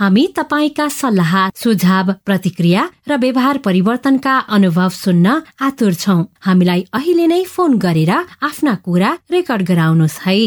हामी 0.00 0.22
तपाईँका 0.36 0.86
सल्लाह 0.88 1.32
सुझाव 1.52 2.12
प्रतिक्रिया 2.24 2.82
र 3.08 3.16
व्यवहार 3.16 3.58
परिवर्तनका 3.58 4.36
अनुभव 4.48 4.88
सुन्न 4.88 5.26
आतुर 5.60 5.94
छौ। 5.94 6.16
हामीलाई 6.40 6.84
अहिले 6.92 7.26
नै 7.26 7.42
फोन 7.44 7.76
गरेर 7.78 8.12
आफ्ना 8.40 8.74
कुरा 8.80 9.10
रेकर्ड 9.30 9.62
गराउनुहोस् 9.62 10.18
है। 10.24 10.38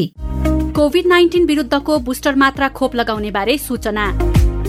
कोभिड 0.74 1.06
नाइन्टिन 1.06 1.46
विरुद्धको 1.46 2.00
बुस्टर 2.00 2.36
मात्रा 2.36 2.68
खोप 2.74 2.96
लगाउने 2.96 3.32
बारे 3.32 3.58
सूचना। 3.60 4.06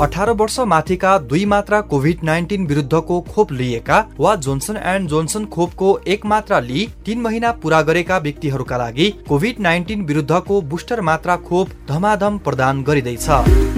अठार 0.03 0.31
वर्ष 0.31 0.59
माथिका 0.61 1.17
दुई 1.21 1.45
मात्रा 1.45 1.81
कोभिड 1.81 2.23
नाइन्टिन 2.25 2.67
विरुद्धको 2.67 3.21
खोप 3.21 3.53
लिएका 3.53 3.99
वा 4.19 4.35
जोन्सन 4.37 4.77
एन्ड 4.77 5.09
जोन्सन 5.09 5.45
खोपको 5.47 5.99
एक 6.07 6.25
मात्रा 6.27 6.59
लिई 6.61 6.87
तीन 7.07 7.21
महिना 7.21 7.53
पूरा 7.63 7.81
गरेका 7.83 8.19
व्यक्तिहरूका 8.19 8.77
लागि 8.77 9.09
कोभिड 9.29 9.61
नाइन्टिन 9.61 10.05
विरुद्धको 10.05 10.61
बुस्टर 10.65 11.01
मात्रा 11.01 11.37
खोप 11.47 11.69
धमाधम 11.89 12.39
प्रदान 12.39 12.83
गरिँदैछ। 12.83 13.29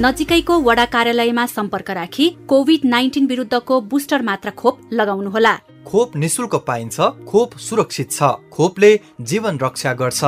नजिकैको 0.00 0.58
वडा 0.60 0.84
कार्यालयमा 0.86 1.46
सम्पर्क 1.46 1.90
राखी 1.90 2.30
कोभिड 2.48 2.84
नाइन्टिन 2.84 3.26
विरुद्धको 3.26 3.80
बुस्टर 3.92 4.22
मात्रा 4.22 4.50
खोप 4.56 4.80
लगाउनुहोला। 4.92 5.54
खोप 5.86 6.16
निशुल्क 6.16 6.54
पाइन्छ 6.66 7.00
खोप 7.28 7.56
सुरक्षित 7.60 8.12
छ 8.12 8.34
खोपले 8.52 8.98
जीवन 9.20 9.58
रक्षा 9.62 9.92
गर्छ। 9.92 10.24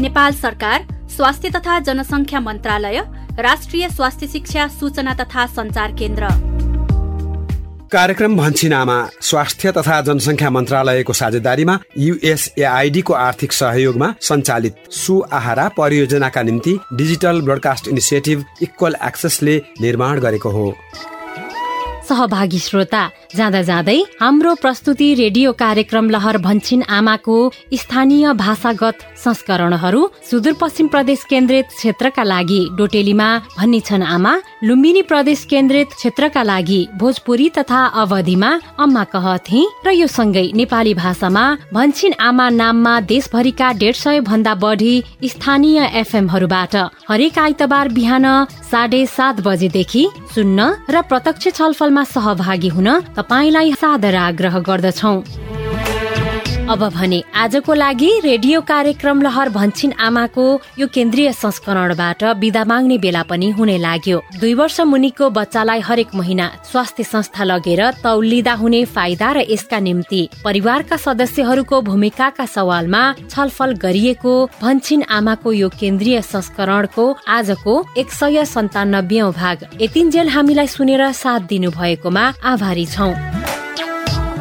नेपाल 0.00 0.32
सरकार 0.36 0.86
स्वास्थ्य 1.16 1.50
तथा 1.50 1.78
जनसङ्ख्या 1.78 2.40
मन्त्रालय 2.40 2.98
राष्ट्रिय 3.38 3.88
स्वास्थ्य 3.88 4.26
शिक्षा 4.26 4.66
सूचना 4.68 5.14
तथा 5.14 5.46
संचार 5.46 5.92
केन्द्र। 5.92 6.28
कार्यक्रम 7.92 8.36
भन्छिनामा 8.36 8.96
स्वास्थ्य 9.20 9.72
तथा 9.72 10.00
जनसङ्ख्या 10.00 10.50
मन्त्रालयको 10.50 11.12
साझेदारीमा 11.12 11.78
युएसएआईडीको 11.98 13.14
आर्थिक 13.14 13.52
सहयोगमा 13.52 14.14
सञ्चालित 14.20 14.76
सुआहारा 14.90 15.68
परियोजनाका 15.68 16.42
निम्ति 16.42 16.78
डिजिटल 16.94 17.40
ब्रोडकास्ट 17.40 17.88
इनिसिएटिभ 17.88 18.44
इक्वल 18.62 18.96
एक्सेसले 19.04 19.62
निर्माण 19.80 20.20
गरेको 20.20 20.50
हो। 20.50 20.74
सहभागी 22.08 22.58
श्रोता 22.58 23.10
जाँदा 23.36 23.60
जाँदै 23.62 23.98
हाम्रो 24.20 24.54
प्रस्तुति 24.54 25.08
रेडियो 25.14 25.52
कार्यक्रम 25.54 26.08
लहर 26.10 26.36
भन्छिन 26.40 26.82
आमाको 26.90 27.36
स्थानीय 27.74 28.32
भाषागत 28.34 28.98
संस्करणहरू 29.24 30.00
सुदूरपश्चिम 30.30 30.86
प्रदेश 30.88 31.22
केन्द्रित 31.30 31.66
क्षेत्रका 31.70 32.22
लागि 32.24 32.60
डोटेलीमा 32.78 33.28
भनिन्छन् 33.58 34.02
आमा 34.04 34.32
लुम्बिनी 34.62 35.02
प्रदेश 35.02 35.44
केन्द्रित 35.50 35.92
क्षेत्रका 35.92 36.42
लागि 36.42 36.80
भोजपुरी 36.98 37.48
तथा 37.58 37.84
अवधिमा 38.02 38.50
अम्मा 38.78 39.04
कहथे 39.14 39.62
र 39.86 39.90
यो 39.92 40.06
सँगै 40.08 40.46
नेपाली 40.54 40.94
भाषामा 40.96 41.44
भन्छिन 41.72 42.14
आमा 42.20 42.48
नाममा 42.52 42.98
देशभरिका 43.06 43.72
डेढ 43.78 43.94
सय 43.96 44.20
भन्दा 44.26 44.54
बढी 44.56 44.92
स्थानीय 45.26 45.78
एफएमहरूबाट 46.02 46.76
हरेक 47.08 47.38
आइतबार 47.38 47.88
बिहान 47.94 48.26
साढे 48.70 49.04
सात 49.08 49.40
बजेदेखि 49.46 50.04
सुन्न 50.34 50.68
र 50.90 51.06
प्रत्यक्ष 51.08 51.48
छलफलमा 51.54 52.04
सहभागी 52.08 52.68
हुन 52.70 52.90
तपाईँलाई 53.20 53.72
सादर 53.76 54.14
आग्रह 54.16 54.58
गर्दछौ। 54.68 55.12
अब 56.70 56.82
भने 56.88 57.22
आजको 57.34 57.74
लागि 57.74 58.08
रेडियो 58.24 58.60
कार्यक्रम 58.60 59.22
लहर 59.22 59.48
भन्छिन 59.48 59.92
आमाको 60.00 60.44
यो 60.78 60.86
केन्द्रीय 60.86 61.32
संस्करणबाट 61.32 62.22
विदा 62.38 62.64
माग्ने 62.64 62.98
बेला 62.98 63.22
पनि 63.22 63.48
हुने 63.50 63.76
लाग्यो। 63.78 64.20
दुई 64.40 64.52
वर्ष 64.54 64.80
मुनिको 64.80 65.30
बच्चालाई 65.30 65.80
हरेक 65.80 66.14
महिना 66.14 66.46
स्वास्थ्य 66.70 67.04
संस्था 67.04 67.44
लगेर 67.44 67.82
तौलिँदा 68.02 68.54
हुने 68.54 68.84
फाइदा 68.86 69.32
र 69.32 69.44
यसका 69.50 69.78
निम्ति 69.80 70.22
परिवारका 70.44 70.96
सदस्यहरूको 70.96 71.82
भूमिकाका 71.82 72.46
सवालमा 72.46 73.02
छलफल 73.26 73.74
गरिएको 73.82 74.34
भन्छिन 74.62 75.02
आमाको 75.10 75.52
यो 75.52 75.68
केन्द्रीय 75.74 76.22
संस्करणको 76.22 77.10
आजको 77.28 77.74
एक 77.98 78.10
सय 78.12 78.44
सन्तानब्बे 78.46 79.22
भाग। 79.34 79.66
यतिन्जेल 79.82 80.28
हामीलाई 80.28 80.66
सुनेर 80.68 81.10
साथ 81.18 81.50
दिनु 81.50 81.70
भएकोमा 81.70 82.32
आभारी 82.44 82.86
छौ। 82.86 83.12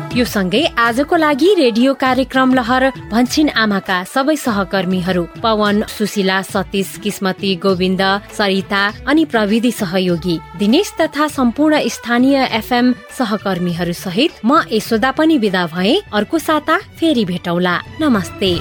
यो 0.10 0.26
सँगै 0.26 0.62
आजको 0.82 1.16
लागि 1.16 1.50
रेडियो 1.54 1.94
कार्यक्रम 1.94 2.54
लहर 2.54 2.84
भन्छिन 3.12 3.50
आमाका 3.56 3.98
सबै 4.14 4.36
सहकर्मीहरू 4.36 5.24
पवन 5.44 5.84
सुशीला 5.88 6.38
सतीश 6.44 6.90
किस्मती 7.04 7.52
गोविन्द 7.66 8.02
सरिता 8.38 8.82
अनि 9.06 9.26
प्रविधि 9.26 9.72
सहयोगी 9.72 10.36
दिनेश 10.60 10.90
तथा 11.02 11.28
सम्पूर्ण 11.38 11.74
स्थानीय 11.88 12.38
एफएम 12.52 12.94
सहकर्मीहरू 13.20 13.94
सहित 14.02 14.42
म 14.46 14.66
यशोदा 14.74 15.12
पनि 15.14 15.38
विदा 15.38 15.66
भए। 15.78 15.96
अर्को 16.14 16.38
साता 16.40 16.78
फेरि 16.98 17.26
भेटौला। 17.26 17.76
नमस्ते। 18.02 18.52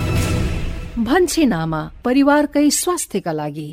भन्छिन 1.01 1.53
आमा 1.53 1.83
परिवारकै 2.05 2.69
स्वास्थ्यका 2.77 3.33
लागि। 3.33 3.69